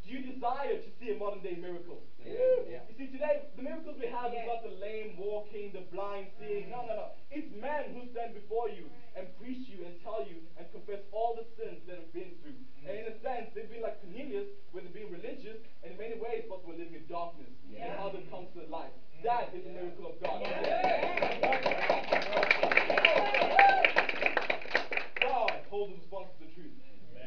Do 0.00 0.08
you 0.08 0.32
desire 0.32 0.80
to 0.80 0.90
see 0.98 1.12
a 1.12 1.18
modern 1.18 1.42
day 1.42 1.58
miracle? 1.60 2.02
Yeah. 2.18 2.80
You 2.88 2.94
see, 2.96 3.12
today, 3.12 3.46
the 3.54 3.62
miracles 3.62 4.00
we 4.00 4.08
have 4.08 4.32
is 4.32 4.42
not 4.48 4.64
the 4.64 4.74
lame 4.80 5.14
walking, 5.18 5.70
the 5.76 5.84
blind 5.92 6.32
seeing. 6.40 6.70
No, 6.70 6.86
no, 6.88 6.96
no. 6.96 7.06
It's 7.30 7.46
men 7.52 7.92
who 7.94 8.08
stand 8.10 8.34
before 8.34 8.70
you 8.72 8.88
and 9.14 9.28
preach 9.38 9.68
you 9.68 9.84
and 9.84 10.00
tell 10.02 10.24
you 10.24 10.40
and 10.56 10.66
confess 10.72 11.04
all 11.12 11.36
the 11.36 11.44
sins 11.54 11.84
that 11.86 12.00
have 12.00 12.10
been 12.16 12.32
through. 12.40 12.56
And 12.86 12.96
in 12.96 13.06
a 13.12 13.16
sense, 13.20 13.52
they've 13.54 13.68
been 13.68 13.84
like 13.84 14.00
Cornelius, 14.00 14.48
where 14.72 14.82
they've 14.82 14.94
been 14.94 15.12
religious, 15.12 15.60
and 15.84 15.92
in 15.92 15.98
many 16.00 16.16
ways, 16.16 16.48
but 16.48 16.64
we're 16.64 16.80
living 16.80 16.96
in 16.96 17.06
darkness. 17.06 17.52
And 17.68 17.76
Yeah. 17.76 18.00
how 18.00 18.08
they 18.10 18.24
come 18.32 18.48
to 18.56 18.60
the 18.64 18.70
light. 18.72 18.96
That 19.22 19.52
is 19.52 19.62
a 19.68 19.72
miracle 19.76 20.10
of 20.10 20.16
God. 20.18 20.40
God 25.20 25.52
holds 25.68 25.92
us 25.92 25.98
responsible 26.00 26.34
to 26.40 26.44
the 26.48 26.52
truth. 26.56 26.72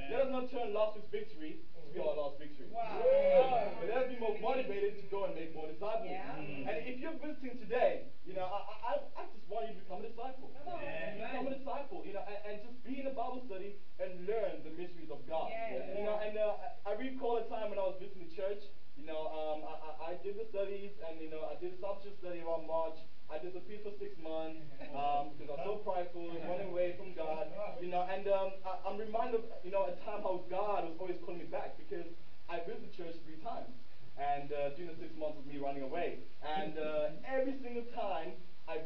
Let 0.09 0.21
us 0.25 0.29
not 0.33 0.51
turn 0.51 0.73
last 0.73 0.97
week's 0.97 1.09
victory 1.13 1.61
to 1.61 1.89
be 1.93 2.01
our 2.01 2.17
last 2.17 2.37
victory. 2.41 2.67
Wow. 2.73 3.69
But 3.79 3.87
let 3.87 3.97
us 4.03 4.07
be 4.09 4.17
more 4.19 4.35
motivated 4.41 4.97
to 4.99 5.05
go 5.13 5.25
and 5.29 5.33
make 5.37 5.53
more 5.53 5.69
disciples. 5.69 6.09
Yeah. 6.09 6.33
And 6.69 6.75
if 6.89 6.99
you're 6.99 7.13
visiting 7.21 7.61
today, 7.61 8.09
you 8.25 8.33
know, 8.33 8.49
I, 8.49 8.97
I, 8.97 9.21
I 9.21 9.23
just 9.29 9.45
want 9.47 9.69
you 9.69 9.77
to 9.77 9.81
become 9.85 10.01
a 10.01 10.09
disciple. 10.09 10.49
Come 10.57 10.73
on. 10.73 10.81
Become 10.81 11.47
a 11.47 11.55
disciple, 11.55 12.01
you 12.03 12.13
know, 12.17 12.25
and, 12.25 12.39
and 12.49 12.55
just 12.65 12.77
be 12.83 12.99
in 12.99 13.07
a 13.07 13.13
Bible 13.15 13.45
study 13.45 13.77
and 14.01 14.25
learn 14.25 14.65
the 14.65 14.73
mysteries 14.73 15.13
of 15.13 15.21
God. 15.29 15.53
Yeah. 15.53 15.97
You 15.97 16.03
know, 16.03 16.17
and 16.17 16.33
uh, 16.37 16.57
I 16.89 16.93
I 16.93 16.99
recall 16.99 17.37
a 17.41 17.45
time 17.49 17.69
when 17.71 17.79
I 17.79 17.85
was 17.89 17.95
visiting 18.01 18.27
the 18.29 18.33
church. 18.35 18.61
You 18.93 19.09
know, 19.09 19.25
um, 19.25 19.65
I, 19.65 19.73
I, 19.73 19.91
I 20.13 20.13
did 20.21 20.37
the 20.37 20.45
studies, 20.53 20.93
and 21.09 21.17
you 21.17 21.25
know, 21.33 21.49
I 21.49 21.57
did 21.57 21.73
a 21.73 21.75
discipleship 21.81 22.13
study 22.21 22.45
around 22.45 22.69
March. 22.69 23.01
I 23.25 23.41
disappeared 23.41 23.81
for 23.81 23.89
six 23.97 24.13
months 24.21 24.61
um, 24.93 25.33
because 25.33 25.49
I 25.49 25.65
was 25.65 25.65
so 25.65 25.75
prideful, 25.81 26.29
running 26.45 26.69
away 26.69 26.93
from 26.93 27.17
God. 27.17 27.49
You 27.81 27.89
know, 27.89 28.05
and 28.05 28.29
um, 28.29 28.53
I, 28.61 28.77
I'm 28.85 29.01
reminded, 29.01 29.41
of, 29.41 29.49
you 29.65 29.73
know, 29.73 29.89
a 29.89 29.97
time 30.05 30.21
how 30.21 30.45
God 30.45 30.85
was 30.85 30.93
always 31.01 31.17
calling 31.25 31.41
me 31.41 31.49
back 31.49 31.73
because 31.81 32.05
I 32.45 32.61
visited 32.61 32.93
church 32.93 33.17
three 33.25 33.41
times, 33.41 33.73
and 34.21 34.53
uh, 34.53 34.77
during 34.77 34.93
the 34.93 34.99
six 35.01 35.17
months 35.17 35.41
of 35.41 35.49
me 35.49 35.57
running 35.57 35.81
away, 35.81 36.21
and 36.45 36.77
uh, 36.77 37.17
every 37.25 37.57
single 37.65 37.89
time 37.97 38.37
I 38.69 38.77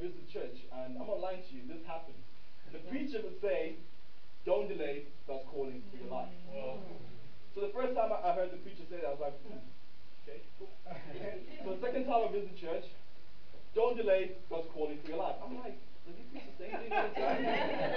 and 0.72 0.98
I'm 0.98 1.08
not 1.08 1.20
lying 1.20 1.42
to 1.42 1.52
you, 1.56 1.68
this 1.68 1.86
happened. 1.86 2.18
The 2.72 2.80
preacher 2.90 3.22
would 3.24 3.40
say, 3.42 3.78
"Don't 4.46 4.68
delay 4.68 5.08
God's 5.28 5.46
calling 5.50 5.84
for 5.92 5.98
your 5.98 6.12
life." 6.12 6.34
So 7.58 7.66
the 7.66 7.74
first 7.74 7.98
time 7.98 8.14
I, 8.14 8.38
heard 8.38 8.54
the 8.54 8.62
preacher 8.62 8.86
say 8.86 9.02
that, 9.02 9.10
I 9.10 9.18
was 9.18 9.34
like, 9.34 9.38
hmm, 9.50 9.58
okay, 10.22 10.46
cool. 10.62 10.70
so 11.66 11.74
the 11.74 11.82
second 11.82 12.06
time 12.06 12.30
I 12.30 12.30
visited 12.30 12.54
church, 12.54 12.86
don't 13.74 13.98
delay 13.98 14.38
God's 14.46 14.70
calling 14.78 15.02
for 15.02 15.10
your 15.10 15.18
life. 15.18 15.42
I'm 15.42 15.58
like, 15.58 15.82
does 16.06 16.14
he 16.14 16.24
preach 16.30 16.46
the 16.46 16.58
same 16.62 16.78
thing 16.86 16.94
time? 16.94 17.42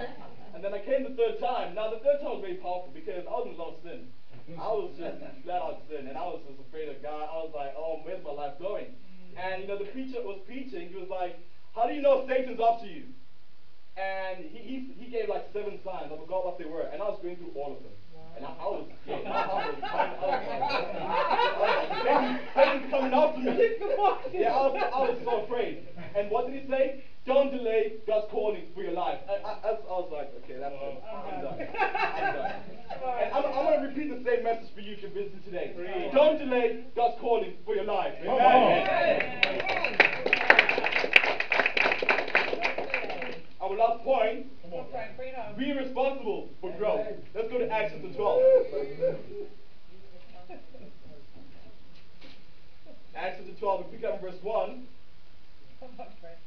and 0.56 0.64
then 0.64 0.72
I 0.72 0.80
came 0.80 1.04
the 1.04 1.12
third 1.12 1.44
time. 1.44 1.76
Now 1.76 1.92
the 1.92 2.00
third 2.00 2.24
time 2.24 2.40
was 2.40 2.42
very 2.42 2.56
powerful 2.56 2.88
because 2.88 3.28
I 3.28 3.36
was 3.36 3.52
in 3.52 3.54
a 3.54 3.60
lot 3.60 3.76
of 3.76 3.84
sin. 3.84 4.08
I 4.56 4.72
was 4.72 4.96
just 4.96 5.20
flat 5.44 5.60
out 5.60 5.84
sin, 5.92 6.08
and 6.08 6.16
I 6.16 6.24
was 6.24 6.40
just 6.48 6.56
afraid 6.56 6.88
of 6.88 7.04
God. 7.04 7.28
I 7.28 7.36
was 7.44 7.52
like, 7.52 7.76
oh, 7.76 8.00
where's 8.00 8.24
my 8.24 8.32
life 8.32 8.56
going? 8.56 8.96
And 9.36 9.60
you 9.60 9.68
know, 9.68 9.76
the 9.76 9.92
preacher 9.92 10.24
was 10.24 10.40
preaching. 10.48 10.88
He 10.88 10.96
was 10.96 11.12
like, 11.12 11.36
how 11.74 11.86
do 11.86 11.94
you 11.94 12.02
know 12.02 12.26
Satan's 12.28 12.60
after 12.60 12.86
you? 12.86 13.04
And 13.96 14.44
he, 14.44 14.58
he, 14.58 15.04
he 15.04 15.10
gave 15.10 15.28
like 15.28 15.46
seven 15.52 15.78
signs. 15.84 16.10
I 16.12 16.16
forgot 16.16 16.44
what 16.44 16.58
they 16.58 16.64
were. 16.64 16.82
And 16.82 17.02
I 17.02 17.06
was 17.06 17.18
going 17.22 17.36
through 17.36 17.52
all 17.54 17.76
of 17.76 17.82
them. 17.82 17.92
And 18.36 18.46
I, 18.46 18.50
I 18.50 18.64
was 18.64 18.86
scared. 19.02 19.26
I, 19.26 19.28
was, 19.28 19.74
I, 19.82 19.96
I 20.16 20.26
was, 20.30 20.40
like, 22.06 22.40
Satan's 22.54 22.90
coming 22.90 23.12
after 23.12 23.40
me. 23.40 23.50
Yeah, 24.40 24.54
I 24.54 24.62
was, 24.66 24.74
I 24.94 24.98
was 25.10 25.18
so 25.24 25.44
afraid. 25.44 25.88
And 26.16 26.30
what 26.30 26.46
did 26.46 26.62
he 26.62 26.68
say? 26.70 27.04
Don't 27.26 27.50
delay 27.50 27.96
God's 28.06 28.28
calling 28.30 28.64
for 28.74 28.82
your 28.82 28.92
life. 28.92 29.18
And 29.28 29.44
I, 29.44 29.50
I, 29.50 29.70
I 29.70 29.98
was 30.00 30.10
like, 30.12 30.32
okay, 30.42 30.56
that's 30.58 30.74
it. 30.74 31.02
I'm 31.04 31.42
done. 31.42 31.58
I'm 31.80 32.34
done. 32.34 32.52
And 33.20 33.34
I'm, 33.34 33.44
I'm 33.44 33.64
going 33.66 33.80
to 33.80 33.86
repeat 33.88 34.08
the 34.08 34.24
same 34.24 34.44
message 34.44 34.70
for 34.74 34.80
you 34.80 34.94
if 34.94 35.02
you're 35.02 35.10
visiting 35.10 35.42
today. 35.44 35.74
Don't 36.14 36.38
delay 36.38 36.84
God's 36.96 37.20
calling 37.20 37.54
for 37.66 37.74
your 37.74 37.84
life. 37.84 38.14
Amen. 38.24 40.19
Our 43.70 43.76
last 43.76 44.02
point 44.02 44.46
Come 44.62 44.72
on, 44.80 44.86
Frank, 44.90 45.16
bring 45.16 45.28
it 45.28 45.38
on. 45.38 45.56
be 45.56 45.70
responsible 45.70 46.48
for 46.60 46.72
growth. 46.76 47.06
Let's 47.36 47.48
go 47.52 47.58
to 47.58 47.70
Acts 47.70 47.92
chapter 47.94 48.12
12. 48.12 48.42
Acts 53.14 53.36
chapter 53.38 53.60
12, 53.60 53.84
we 53.86 53.96
pick 53.96 54.04
up 54.06 54.20
verse 54.20 54.34
1. 54.42 54.86
Come. 55.78 55.88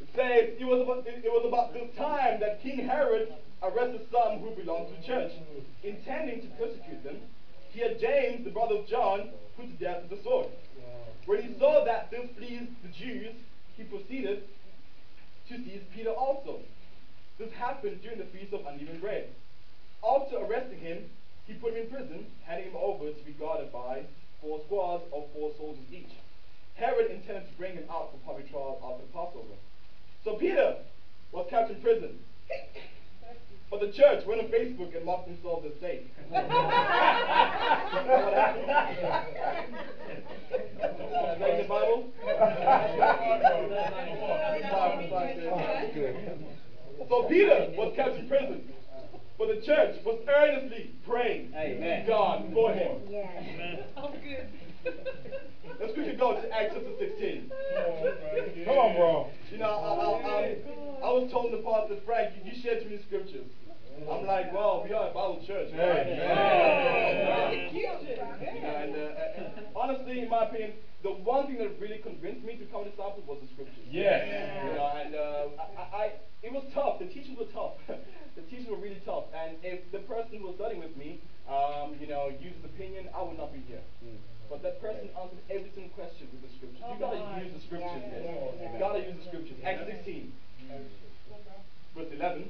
It 0.02 0.10
says 0.14 0.60
it 0.60 0.66
was 0.66 0.82
about 0.82 1.08
it, 1.08 1.24
it 1.24 1.32
was 1.32 1.46
about 1.48 1.74
this 1.74 1.96
time 1.96 2.42
that 2.42 2.62
King 2.62 2.86
Herod 2.86 3.34
arrested 3.64 4.06
some 4.12 4.40
who 4.40 4.52
belonged 4.52 4.90
to 4.90 5.00
the 5.00 5.08
church, 5.08 5.32
intending 5.82 6.42
to 6.42 6.48
persecute 6.60 7.06
them. 7.06 7.22
He 7.72 7.80
had 7.80 8.02
James, 8.02 8.44
the 8.44 8.52
brother 8.52 8.76
of 8.76 8.88
John, 8.88 9.30
put 9.56 9.72
to 9.72 9.84
death 9.84 10.02
with 10.04 10.20
the 10.20 10.24
sword. 10.26 10.48
When 11.26 11.42
he 11.42 11.58
saw 11.58 11.86
that 11.86 12.12
this 12.12 12.28
pleased 12.38 12.72
the 12.84 12.90
Jews, 12.90 13.34
he 13.78 13.84
proceeded 13.86 14.44
to 15.48 15.56
seize 15.56 15.84
Peter 15.96 16.12
also. 16.12 16.60
This 17.40 17.52
happened 17.54 18.02
during 18.02 18.20
the 18.20 18.26
feast 18.26 18.54
of 18.54 18.66
unleavened 18.66 19.02
bread. 19.02 19.30
After 20.04 20.38
arresting 20.38 20.80
him, 20.80 21.10
he 21.46 21.54
put 21.56 21.74
him 21.74 21.84
in 21.84 21.90
prison, 21.90 22.26
handing 22.46 22.70
him 22.70 22.78
over 22.78 23.10
to 23.10 23.26
be 23.26 23.32
guarded 23.34 23.72
by 23.72 24.04
four 24.42 24.62
squads 24.66 25.04
of 25.14 25.26
four 25.34 25.52
soldiers 25.58 25.84
each. 25.92 26.12
Herod 26.76 27.12
intended 27.12 27.50
to 27.50 27.58
bring 27.58 27.74
him 27.74 27.86
out 27.90 28.12
for 28.12 28.18
public 28.26 28.50
trial 28.52 28.80
after 28.84 29.06
Passover. 29.14 29.56
So 30.24 30.36
Peter 30.36 30.78
was 31.32 31.48
kept 31.50 31.72
in 31.72 31.82
prison. 31.82 32.20
But 33.70 33.80
the 33.80 33.92
church 33.92 34.26
went 34.28 34.42
on 34.42 34.48
Facebook 34.50 34.96
and 34.96 35.04
marked 35.06 35.28
themselves 35.28 35.66
as 35.66 35.80
safe. 35.80 36.02
What 36.30 36.44
happened? 38.34 38.70
Is 40.54 41.40
that 41.40 41.50
in 41.50 41.58
the 41.58 41.68
Bible? 41.68 42.12
So 47.10 47.24
Peter 47.28 47.74
was 47.78 47.94
kept 47.96 48.18
in 48.18 48.28
prison. 48.28 48.70
But 49.38 49.48
the 49.48 49.62
church 49.66 49.96
was 50.06 50.22
earnestly 50.28 50.92
praying 51.06 51.52
to 51.52 52.04
God 52.08 52.46
for 52.54 52.72
him. 52.72 53.02
I'm 53.98 54.12
good. 54.22 54.48
Let's 55.80 55.94
quickly 55.94 56.16
go 56.16 56.40
to 56.40 56.50
Acts 56.52 56.74
chapter 56.76 56.94
16. 57.00 57.52
Come 58.66 58.78
on, 58.78 58.96
bro. 58.96 59.30
You 59.52 59.58
know, 59.58 59.66
I, 59.66 59.94
I, 59.94 60.30
I, 60.30 60.58
I 61.04 61.10
was 61.12 61.32
told 61.32 61.52
in 61.54 61.60
the 61.60 61.64
past 61.64 61.90
that 61.90 62.06
Frank, 62.06 62.36
you, 62.36 62.52
you 62.52 62.62
share 62.62 62.80
too 62.80 62.86
many 62.86 63.02
scriptures. 63.08 63.48
I'm 64.10 64.26
like, 64.26 64.54
well, 64.54 64.84
we 64.84 64.94
are 64.94 65.10
a 65.10 65.14
Bible 65.14 65.44
church, 65.46 65.70
right? 65.74 66.08
Amen. 66.08 67.70
You 67.74 67.84
know, 67.84 68.76
and, 68.76 68.96
uh, 68.96 69.38
and 69.38 69.68
honestly, 69.76 70.20
in 70.22 70.30
my 70.30 70.46
opinion, 70.46 70.74
the 71.04 71.12
one 71.12 71.48
thing 71.48 71.58
that 71.60 71.80
really 71.80 72.00
convinced 72.00 72.46
me 72.46 72.56
to 72.58 72.66
become 72.66 72.82
a 72.82 72.90
disciple 72.90 73.24
was 73.28 73.40
the 73.42 73.50
scriptures. 73.54 73.86
Yes. 73.92 74.24
You 74.66 74.76
know, 74.76 74.88
and 74.96 75.12
uh, 75.16 75.46
I, 75.78 75.84
I, 75.96 76.04
it 76.42 76.52
was 76.52 76.64
tough. 76.74 77.00
The 77.00 77.08
teachers 77.12 77.38
were 77.38 77.52
tough. 77.54 77.76
the 78.36 78.44
teachers 78.50 78.68
were 78.72 78.80
really 78.80 79.02
tough. 79.06 79.28
And 79.36 79.58
if 79.64 79.84
the 79.92 80.00
person 80.08 80.40
who 80.40 80.48
was 80.48 80.56
studying 80.56 80.82
with 80.82 80.96
me, 80.98 81.20
um, 81.48 81.96
you 82.00 82.08
know, 82.08 82.32
used 82.32 82.56
his 82.64 82.66
opinion, 82.66 83.10
I 83.12 83.22
would 83.22 83.38
not 83.38 83.52
be 83.54 83.60
here. 83.68 83.84
But 84.50 84.64
that 84.64 84.80
person 84.80 85.10
answered 85.16 85.44
every 85.50 85.72
single 85.76 85.92
question 85.96 86.28
with 86.32 86.44
the 86.44 86.52
scriptures. 86.56 86.84
You 86.84 87.00
gotta 87.00 87.20
Come 87.20 87.40
use 87.44 87.54
the 87.56 87.64
scriptures. 87.68 88.04
Yeah, 88.06 88.16
yes. 88.16 88.24
yeah, 88.24 88.64
You 88.64 88.70
yeah. 88.74 88.80
gotta 88.80 89.00
use 89.04 89.18
the 89.20 89.26
scriptures. 89.28 89.58
Acts 89.64 89.88
16, 89.88 90.32
verse 91.96 92.12
11. 92.16 92.50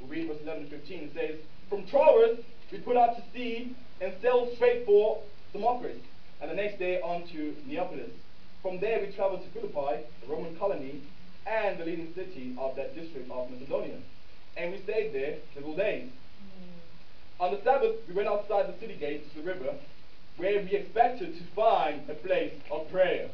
We 0.00 0.06
read 0.06 0.28
verse 0.28 0.38
11 0.42 0.70
to 0.70 0.78
15. 0.78 0.98
It 1.02 1.10
says, 1.14 1.40
From 1.68 1.86
Troas 1.86 2.38
we 2.70 2.78
put 2.78 2.96
out 2.96 3.16
to 3.16 3.22
sea 3.32 3.74
and 4.00 4.12
sailed 4.22 4.54
straight 4.56 4.86
for 4.86 5.22
Samothrace, 5.52 6.02
and 6.40 6.50
the 6.50 6.54
next 6.54 6.78
day 6.78 7.00
on 7.00 7.26
to 7.28 7.54
Neapolis. 7.66 8.10
From 8.62 8.80
there 8.80 9.00
we 9.00 9.12
traveled 9.14 9.42
to 9.42 9.50
Philippi, 9.50 10.04
a 10.04 10.30
Roman 10.30 10.56
colony, 10.56 11.02
and 11.46 11.78
the 11.78 11.84
leading 11.84 12.12
city 12.14 12.56
of 12.58 12.76
that 12.76 12.94
district 12.94 13.30
of 13.30 13.50
Macedonia. 13.50 13.98
And 14.56 14.72
we 14.72 14.82
stayed 14.82 15.14
there 15.14 15.38
several 15.54 15.76
days. 15.76 16.10
Hmm. 16.40 17.44
On 17.44 17.54
the 17.54 17.62
Sabbath, 17.62 17.96
we 18.08 18.14
went 18.14 18.28
outside 18.28 18.72
the 18.72 18.78
city 18.80 18.96
gates 18.96 19.32
to 19.32 19.40
the 19.40 19.46
river, 19.46 19.74
where 20.36 20.62
we 20.62 20.70
expected 20.70 21.38
to 21.38 21.44
find 21.54 22.08
a 22.10 22.14
place 22.14 22.54
of 22.70 22.90
prayer. 22.90 23.30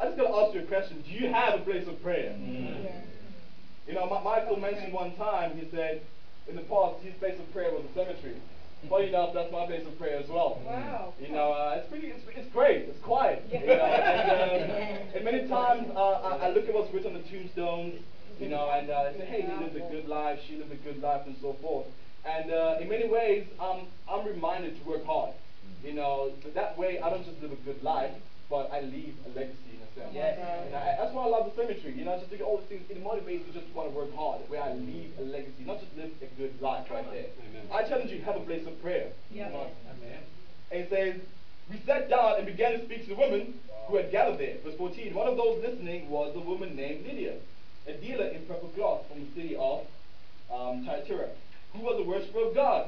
I 0.00 0.06
just 0.06 0.16
gotta 0.16 0.34
ask 0.46 0.54
you 0.54 0.60
a 0.60 0.64
question. 0.64 1.02
Do 1.02 1.10
you 1.10 1.32
have 1.32 1.54
a 1.54 1.62
place 1.62 1.86
of 1.86 2.02
prayer? 2.02 2.34
You 3.86 3.94
know, 3.94 4.06
Ma- 4.06 4.22
Michael 4.22 4.56
mentioned 4.56 4.92
one 4.92 5.14
time, 5.16 5.56
he 5.58 5.68
said, 5.70 6.02
in 6.48 6.56
the 6.56 6.62
past, 6.62 7.02
his 7.02 7.14
place 7.14 7.38
of 7.38 7.50
prayer 7.52 7.70
was 7.72 7.84
a 7.84 7.94
cemetery. 7.94 8.36
Funny 8.88 9.08
enough, 9.08 9.32
that's 9.32 9.50
my 9.50 9.64
place 9.66 9.86
of 9.86 9.98
prayer 9.98 10.18
as 10.18 10.28
well. 10.28 10.60
Wow. 10.66 11.14
You 11.18 11.30
know, 11.32 11.52
uh, 11.52 11.76
it's 11.78 11.88
pretty, 11.88 12.08
it's, 12.08 12.22
it's 12.36 12.52
great, 12.52 12.88
it's 12.88 13.00
quiet. 13.00 13.42
You 13.50 13.60
know, 13.66 13.84
and, 13.84 14.30
um, 14.30 14.78
and 15.14 15.24
many 15.24 15.48
times 15.48 15.88
uh, 15.94 16.00
I, 16.20 16.46
I 16.46 16.48
look 16.50 16.68
at 16.68 16.74
what's 16.74 16.92
written 16.92 17.14
on 17.16 17.22
the 17.22 17.28
tombstones, 17.28 17.94
you 18.38 18.48
know, 18.48 18.68
and 18.70 18.90
uh, 18.90 19.08
I 19.08 19.12
say, 19.16 19.24
hey, 19.24 19.40
he 19.42 19.64
lived 19.64 19.76
a 19.76 19.88
good 19.90 20.06
life, 20.06 20.38
she 20.46 20.56
lived 20.56 20.72
a 20.72 20.76
good 20.76 21.00
life, 21.00 21.22
and 21.26 21.36
so 21.40 21.54
forth. 21.62 21.86
And 22.26 22.50
uh, 22.50 22.76
in 22.80 22.88
many 22.88 23.08
ways, 23.08 23.46
um, 23.60 23.86
I'm 24.10 24.26
reminded 24.26 24.78
to 24.82 24.88
work 24.88 25.04
hard. 25.06 25.32
You 25.82 25.92
know, 25.94 26.32
so 26.42 26.48
that 26.50 26.76
way 26.76 27.00
I 27.00 27.08
don't 27.10 27.24
just 27.24 27.40
live 27.42 27.52
a 27.52 27.56
good 27.56 27.82
life, 27.82 28.10
but 28.54 28.70
I 28.70 28.82
leave 28.86 29.18
a 29.26 29.34
legacy 29.34 29.74
in 29.74 29.82
a 29.82 29.90
sense. 29.98 30.14
Yes. 30.14 30.38
And 30.38 30.76
I, 30.78 30.94
that's 30.94 31.10
why 31.10 31.26
I 31.26 31.30
love 31.34 31.50
the 31.50 31.54
cemetery. 31.58 31.98
You 31.98 32.04
know, 32.06 32.14
just 32.14 32.30
think 32.30 32.40
of 32.40 32.46
all 32.46 32.62
the 32.62 32.70
things. 32.70 32.86
It 32.88 33.02
motivates 33.02 33.42
me 33.42 33.50
just 33.50 33.66
to 33.66 33.74
want 33.74 33.90
to 33.90 33.96
work 33.98 34.14
hard, 34.14 34.46
where 34.46 34.62
I 34.62 34.74
leave 34.74 35.10
a 35.18 35.22
legacy, 35.26 35.66
not 35.66 35.82
just 35.82 35.90
live 35.98 36.14
a 36.22 36.30
good 36.38 36.54
life 36.62 36.86
right 36.88 37.02
there. 37.10 37.34
I 37.74 37.82
challenge 37.82 38.12
you, 38.12 38.22
have 38.22 38.36
a 38.36 38.46
place 38.46 38.62
of 38.64 38.80
prayer. 38.80 39.10
Yeah. 39.32 39.50
Come 39.50 39.66
on. 39.66 39.70
And 40.70 40.86
it 40.86 40.88
says, 40.88 41.20
we 41.68 41.82
sat 41.84 42.08
down 42.08 42.38
and 42.38 42.46
began 42.46 42.78
to 42.78 42.84
speak 42.86 43.02
to 43.02 43.08
the 43.10 43.18
women 43.18 43.58
who 43.88 43.96
had 43.96 44.12
gathered 44.12 44.38
there. 44.38 44.54
Verse 44.62 44.78
14. 44.78 45.12
One 45.14 45.26
of 45.26 45.36
those 45.36 45.58
listening 45.66 46.08
was 46.08 46.30
a 46.36 46.40
woman 46.40 46.76
named 46.76 47.04
Lydia, 47.04 47.34
a 47.88 47.94
dealer 47.94 48.26
in 48.30 48.46
purple 48.46 48.68
cloth 48.70 49.02
from 49.10 49.18
the 49.18 49.30
city 49.34 49.56
of 49.58 49.82
um, 50.54 50.86
Thyatira, 50.86 51.30
who 51.72 51.80
was 51.80 51.98
a 51.98 52.06
worshiper 52.06 52.46
of 52.46 52.54
God. 52.54 52.86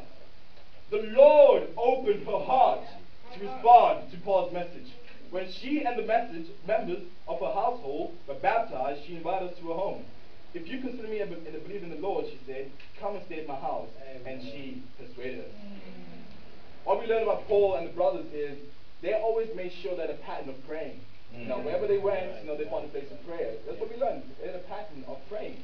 The 0.90 1.10
Lord 1.10 1.66
opened 1.76 2.24
her 2.24 2.38
heart 2.38 2.86
to 3.34 3.40
respond 3.40 4.12
to 4.12 4.16
Paul's 4.18 4.52
message. 4.52 4.94
When 5.30 5.50
she 5.50 5.82
and 5.84 5.98
the 5.98 6.06
message 6.06 6.46
members 6.66 7.02
of 7.28 7.40
her 7.40 7.52
household 7.52 8.14
were 8.28 8.34
baptized, 8.34 9.06
she 9.06 9.16
invited 9.16 9.50
us 9.50 9.58
to 9.58 9.68
her 9.68 9.74
home. 9.74 10.04
If 10.54 10.68
you 10.68 10.80
consider 10.80 11.08
me 11.08 11.20
a, 11.20 11.26
be- 11.26 11.34
a 11.34 11.60
believer 11.60 11.84
in 11.84 11.90
the 11.90 12.00
Lord, 12.00 12.26
she 12.26 12.38
said, 12.46 12.70
come 13.00 13.16
and 13.16 13.24
stay 13.26 13.40
at 13.40 13.48
my 13.48 13.56
house. 13.56 13.88
And 14.24 14.42
she 14.42 14.82
persuaded 14.98 15.40
us. 15.40 15.50
What 16.84 17.00
we 17.00 17.06
learned 17.06 17.24
about 17.24 17.46
Paul 17.46 17.74
and 17.74 17.88
the 17.88 17.92
brothers 17.92 18.26
is 18.32 18.56
they 19.02 19.12
always 19.14 19.48
made 19.54 19.72
sure 19.82 19.96
that 19.96 20.08
a 20.08 20.14
pattern 20.14 20.48
of 20.48 20.66
praying. 20.66 21.00
Mm. 21.34 21.42
You 21.42 21.48
know, 21.48 21.58
wherever 21.58 21.86
they 21.86 21.98
went, 21.98 22.40
you 22.40 22.46
know, 22.46 22.56
they 22.56 22.64
found 22.64 22.86
a 22.86 22.88
place 22.88 23.10
of 23.10 23.24
prayer. 23.26 23.54
That's 23.66 23.78
what 23.78 23.90
we 23.90 23.96
learned. 23.96 24.22
They 24.40 24.46
had 24.46 24.56
a 24.56 24.64
pattern 24.64 25.04
of 25.06 25.18
praying. 25.28 25.62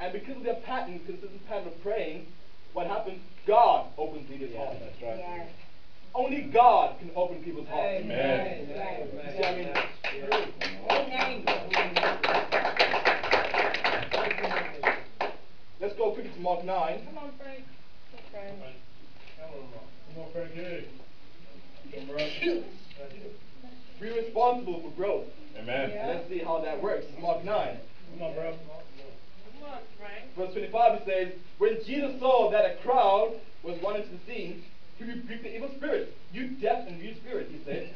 And 0.00 0.12
because 0.12 0.36
of 0.36 0.42
their 0.42 0.60
pattern, 0.66 1.00
consistent 1.06 1.46
pattern 1.48 1.68
of 1.68 1.82
praying, 1.82 2.26
what 2.74 2.86
happens? 2.88 3.22
God 3.46 3.86
opens 3.96 4.28
people's 4.28 4.54
hearts. 4.54 4.76
That's 4.80 5.02
right. 5.02 5.18
Yes. 5.18 5.48
Only 6.16 6.48
God 6.50 6.98
can 6.98 7.10
open 7.14 7.44
people's 7.44 7.68
hearts. 7.68 8.00
Amen. 8.00 8.60
You 8.60 8.74
see, 9.36 9.44
I 9.44 9.54
mean, 9.54 9.68
let's 15.78 15.94
go 15.98 16.12
quickly 16.12 16.32
to 16.32 16.40
Mark 16.40 16.64
9. 16.64 17.04
Come 17.04 17.18
on, 17.18 17.30
Frank. 17.36 17.64
Come 18.10 18.20
on, 18.24 18.30
Frank. 18.32 18.76
Come 19.36 20.22
on, 20.22 20.32
Frankie. 20.32 20.88
Come 21.92 22.10
on. 22.10 22.64
Be 24.00 24.10
responsible 24.10 24.80
for 24.80 24.90
growth. 24.96 25.24
Amen. 25.58 25.90
Yeah. 25.94 26.06
Let's 26.06 26.28
see 26.30 26.38
how 26.38 26.62
that 26.62 26.82
works. 26.82 27.04
Mark 27.20 27.44
9. 27.44 27.78
Come 28.12 28.22
on, 28.22 28.34
bro. 28.34 28.52
Come 28.52 29.70
on, 29.70 29.78
Frank. 29.98 30.34
Verse 30.34 30.52
25 30.52 30.94
it 30.94 31.02
says, 31.04 31.32
When 31.58 31.76
Jesus 31.84 32.18
saw 32.20 32.50
that 32.50 32.64
a 32.64 32.76
crowd 32.82 33.38
was 33.62 33.76
running 33.82 34.04
to 34.04 34.10
the 34.10 34.32
scene, 34.98 35.06
he 35.06 35.12
rebuked 35.12 35.42
the 35.42 35.54
evil 35.54 35.70
spirit. 35.76 36.16
You 36.32 36.48
deaf 36.48 36.86
and 36.86 37.00
mute 37.00 37.16
spirit, 37.16 37.48
he 37.50 37.60
said, 37.64 37.90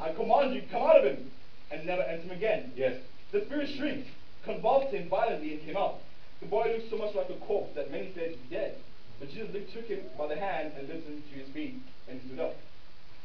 I 0.00 0.12
command 0.12 0.54
you, 0.54 0.62
come 0.70 0.82
out 0.82 0.98
of 0.98 1.04
him, 1.04 1.30
and 1.70 1.86
never 1.86 2.02
enter 2.02 2.24
him 2.24 2.30
again. 2.30 2.72
Yes. 2.76 2.96
The 3.32 3.44
spirit 3.46 3.70
shrieked, 3.76 4.08
convulsed 4.44 4.94
him 4.94 5.08
violently, 5.08 5.54
and 5.54 5.62
came 5.62 5.76
out. 5.76 5.98
The 6.40 6.46
boy 6.46 6.72
looked 6.72 6.90
so 6.90 6.98
much 6.98 7.14
like 7.14 7.30
a 7.30 7.44
corpse 7.46 7.74
that 7.74 7.90
many 7.90 8.12
said 8.14 8.30
he's 8.30 8.50
dead. 8.50 8.76
But 9.18 9.30
Jesus 9.30 9.54
took 9.72 9.86
him 9.86 10.00
by 10.18 10.28
the 10.28 10.36
hand 10.36 10.72
and 10.78 10.88
lifted 10.88 11.12
him 11.12 11.22
to 11.32 11.38
his 11.38 11.48
feet, 11.54 11.80
and 12.08 12.20
he 12.20 12.28
stood 12.28 12.40
up. 12.40 12.56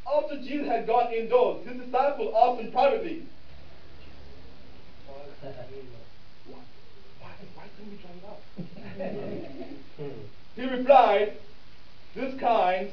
After 0.08 0.38
Jesus 0.38 0.68
had 0.68 0.88
gone 0.88 1.14
indoors, 1.14 1.68
his 1.68 1.78
disciples 1.78 2.34
asked 2.36 2.62
him 2.62 2.72
privately, 2.72 3.28
why, 6.48 6.60
why, 7.20 7.30
why 7.56 7.64
couldn't 7.76 7.92
we 7.92 7.98
drive 7.98 8.18
it 8.18 8.26
out? 8.26 8.42
he 10.56 10.64
replied, 10.64 11.34
This 12.16 12.40
kind 12.40 12.90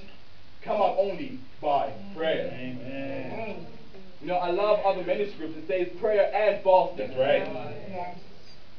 come 0.62 0.80
out 0.80 0.96
only 0.98 1.38
by 1.60 1.92
prayer. 2.14 2.50
Amen. 2.52 3.66
You 4.20 4.26
know, 4.26 4.34
I 4.36 4.50
love 4.50 4.80
other 4.84 5.04
manuscripts. 5.04 5.56
It 5.56 5.66
says 5.66 6.00
prayer 6.00 6.30
and 6.34 6.62
fasting. 6.64 7.16
Right. 7.18 7.46
Yes. 7.90 8.18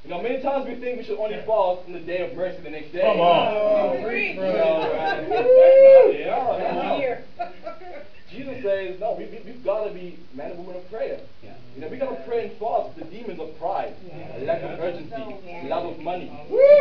You 0.04 0.10
know, 0.10 0.22
many 0.22 0.42
times 0.42 0.68
we 0.68 0.76
think 0.76 0.98
we 1.00 1.04
should 1.04 1.18
only 1.20 1.36
fast 1.38 1.86
on 1.88 1.92
the 1.94 2.00
day 2.00 2.22
of 2.30 2.36
mercy 2.36 2.62
the 2.62 2.70
next 2.70 2.92
day. 2.94 3.02
Come 3.02 3.20
on. 3.20 3.54
Oh, 3.54 4.04
Preach. 4.04 4.36
You 4.36 4.42
know, 4.42 4.82
and- 4.94 6.20
yeah, 6.20 6.38
I'm 6.38 6.76
yeah. 6.76 6.98
here. 6.98 7.24
Jesus 8.32 8.62
says, 8.62 9.00
no, 9.00 9.16
we, 9.18 9.26
we, 9.26 9.42
we've 9.46 9.64
got 9.64 9.86
to 9.86 9.94
be 9.94 10.20
man 10.36 10.52
and 10.52 10.60
woman 10.60 10.76
of 10.76 10.90
prayer. 10.92 11.20
Yeah. 11.44 11.54
You 11.76 11.82
know, 11.82 11.88
we 11.88 11.98
got 11.98 12.10
to 12.10 12.24
pray 12.28 12.48
and 12.50 12.52
fast 12.60 12.96
the 12.98 13.06
demons 13.06 13.40
of 13.40 13.58
pride, 13.60 13.96
Yeah. 14.06 14.38
lack 14.46 14.62
of 14.62 14.80
urgency, 14.80 15.16
Yeah. 15.46 15.66
love 15.68 15.86
of 15.86 16.00
money. 16.00 16.30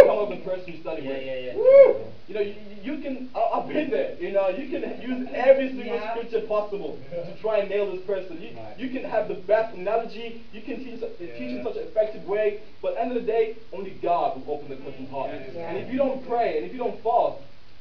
Come 0.00 0.10
up 0.18 0.28
the 0.28 0.36
person 0.44 0.72
you 0.74 0.80
study 0.80 1.06
with. 1.06 1.16
Yeah, 1.24 1.32
yeah, 1.34 1.46
yeah. 1.52 1.54
Woo! 1.56 2.04
You 2.28 2.34
know, 2.34 2.40
you, 2.40 2.54
you 2.82 3.02
can, 3.02 3.30
I, 3.34 3.40
I've 3.54 3.68
been 3.68 3.88
there, 3.90 4.14
you 4.20 4.32
know, 4.32 4.48
you 4.48 4.68
can 4.68 5.00
use 5.00 5.28
every 5.32 5.68
single 5.68 5.86
Yeah. 5.96 6.10
scripture 6.14 6.40
possible 6.46 6.98
to 7.10 7.36
try 7.40 7.58
and 7.58 7.70
nail 7.70 7.90
this 7.96 8.04
person. 8.04 8.40
You, 8.42 8.50
Right. 8.56 8.78
you 8.78 8.90
can 8.90 9.08
have 9.08 9.28
the 9.28 9.34
best 9.34 9.74
analogy, 9.74 10.42
you 10.52 10.60
can 10.62 10.84
teach, 10.84 11.02
uh, 11.02 11.06
teach 11.18 11.40
in 11.40 11.62
such 11.64 11.76
an 11.76 11.82
effective 11.84 12.26
way, 12.26 12.60
but 12.82 12.88
at 12.92 12.94
the 12.96 13.00
end 13.02 13.16
of 13.16 13.22
the 13.24 13.26
day, 13.32 13.56
only 13.72 13.90
God 14.02 14.44
will 14.46 14.54
open 14.54 14.68
the 14.68 14.76
person's 14.76 15.10
heart. 15.10 15.30
Yeah. 15.32 15.68
And 15.70 15.78
if 15.78 15.90
you 15.90 15.98
don't 15.98 16.26
pray, 16.28 16.58
and 16.58 16.66
if 16.66 16.72
you 16.72 16.78
don't 16.78 17.02
fast, 17.02 17.38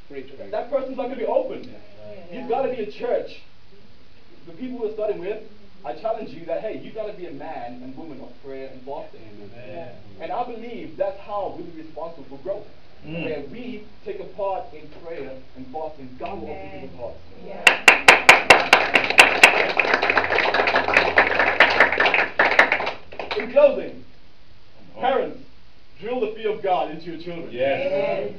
Preach, 0.09 0.31
Frank. 0.37 0.51
that 0.51 0.69
person's 0.71 0.95
not 0.95 1.07
going 1.07 1.19
to 1.19 1.25
be 1.25 1.25
open. 1.25 1.69
You've 2.31 2.47
got 2.47 2.61
to 2.61 2.69
be 2.69 2.81
a 2.83 2.91
church. 2.91 3.41
The 4.47 4.53
people 4.53 4.79
we're 4.79 4.93
starting 4.93 5.19
with, 5.19 5.43
I 5.83 5.93
challenge 5.93 6.29
you 6.29 6.45
that, 6.45 6.61
hey, 6.61 6.79
you've 6.81 6.95
got 6.95 7.07
to 7.07 7.13
be 7.13 7.25
a 7.25 7.33
man 7.33 7.83
and 7.83 7.95
woman 7.97 8.21
of 8.21 8.31
prayer 8.43 8.69
and 8.71 8.81
fasting. 8.83 9.21
Amen. 9.43 9.93
And 10.21 10.31
I 10.31 10.43
believe 10.45 10.95
that's 10.95 11.19
how 11.19 11.53
we'll 11.55 11.67
be 11.67 11.81
responsible 11.81 12.25
for 12.29 12.37
growth. 12.43 12.65
Mm. 13.05 13.25
Where 13.25 13.41
we 13.51 13.83
take 14.05 14.21
a 14.21 14.23
part 14.23 14.73
in 14.73 14.87
prayer 15.03 15.37
and 15.57 15.67
fasting, 15.67 16.15
God 16.17 16.41
will 16.41 16.49
open 16.49 16.57
Amen. 16.57 16.81
people's 16.81 16.99
hearts. 16.99 17.19
Yeah. 17.45 17.63
In 23.37 23.51
closing, 23.51 24.05
parents, 24.95 25.39
drill 25.99 26.21
the 26.21 26.31
fear 26.35 26.51
of 26.53 26.63
God 26.63 26.91
into 26.91 27.11
your 27.11 27.21
children. 27.21 27.51
Yes. 27.51 28.33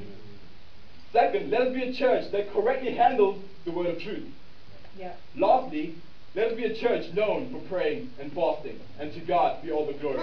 Second, 1.13 1.51
let 1.51 1.61
us 1.61 1.75
be 1.75 1.83
a 1.83 1.93
church 1.93 2.33
that 2.33 2.51
correctly 2.53 2.95
handles 2.95 3.43
the 3.65 3.71
word 3.73 3.87
of 3.87 4.01
truth. 4.01 4.27
Yeah. 4.99 5.13
Lastly, 5.37 5.95
let 6.35 6.49
us 6.49 6.57
be 6.57 6.65
a 6.65 6.75
church 6.75 7.15
known 7.15 7.51
for 7.53 7.61
praying 7.69 8.11
and 8.19 8.33
fasting. 8.33 8.81
And 8.99 9.13
to 9.13 9.21
God 9.21 9.63
be 9.63 9.71
all 9.71 9.87
the 9.87 9.93
glory. 9.93 10.19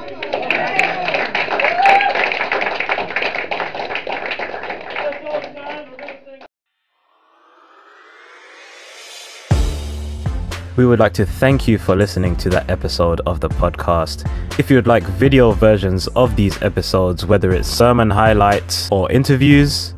We 10.76 10.86
would 10.86 11.00
like 11.00 11.14
to 11.14 11.26
thank 11.26 11.70
you 11.70 11.78
for 11.78 11.96
listening 11.96 12.36
to 12.36 12.50
that 12.50 12.70
episode 12.70 13.22
of 13.26 13.40
the 13.40 13.48
podcast. 13.48 14.30
If 14.60 14.70
you 14.70 14.76
would 14.76 14.88
like 14.88 15.04
video 15.04 15.52
versions 15.52 16.08
of 16.18 16.36
these 16.36 16.62
episodes, 16.62 17.26
whether 17.26 17.54
it's 17.54 17.70
sermon 17.70 18.10
highlights 18.10 18.90
or 18.92 19.10
interviews, 19.10 19.94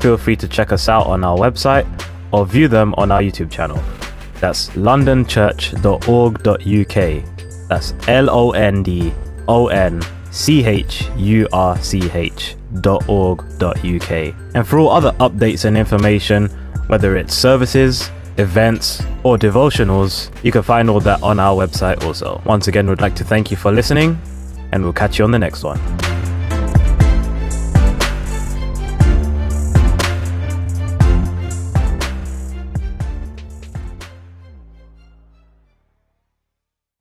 feel 0.00 0.16
free 0.16 0.36
to 0.36 0.48
check 0.48 0.72
us 0.72 0.88
out 0.88 1.06
on 1.06 1.24
our 1.24 1.36
website 1.36 1.86
or 2.32 2.46
view 2.46 2.68
them 2.68 2.94
on 2.96 3.12
our 3.12 3.20
YouTube 3.20 3.50
channel. 3.50 3.78
That's 4.44 4.68
londonchurch.org.uk. 4.70 7.68
That's 7.70 7.94
L 8.08 8.28
O 8.28 8.50
N 8.50 8.82
D 8.82 9.14
O 9.48 9.68
N 9.68 10.02
C 10.30 10.66
H 10.66 11.08
U 11.16 11.48
R 11.50 11.82
C 11.82 12.10
H 12.12 12.54
dot 12.82 13.08
org 13.08 13.42
dot 13.56 13.82
uk. 13.82 14.10
And 14.10 14.68
for 14.68 14.78
all 14.78 14.90
other 14.90 15.12
updates 15.12 15.64
and 15.64 15.78
information, 15.78 16.48
whether 16.88 17.16
it's 17.16 17.32
services, 17.32 18.10
events, 18.36 19.02
or 19.22 19.38
devotionals, 19.38 20.30
you 20.44 20.52
can 20.52 20.62
find 20.62 20.90
all 20.90 21.00
that 21.00 21.22
on 21.22 21.40
our 21.40 21.66
website 21.66 22.04
also. 22.04 22.42
Once 22.44 22.68
again, 22.68 22.86
we'd 22.86 23.00
like 23.00 23.16
to 23.16 23.24
thank 23.24 23.50
you 23.50 23.56
for 23.56 23.72
listening, 23.72 24.18
and 24.72 24.84
we'll 24.84 24.92
catch 24.92 25.18
you 25.18 25.24
on 25.24 25.30
the 25.30 25.38
next 25.38 25.64
one. 25.64 25.80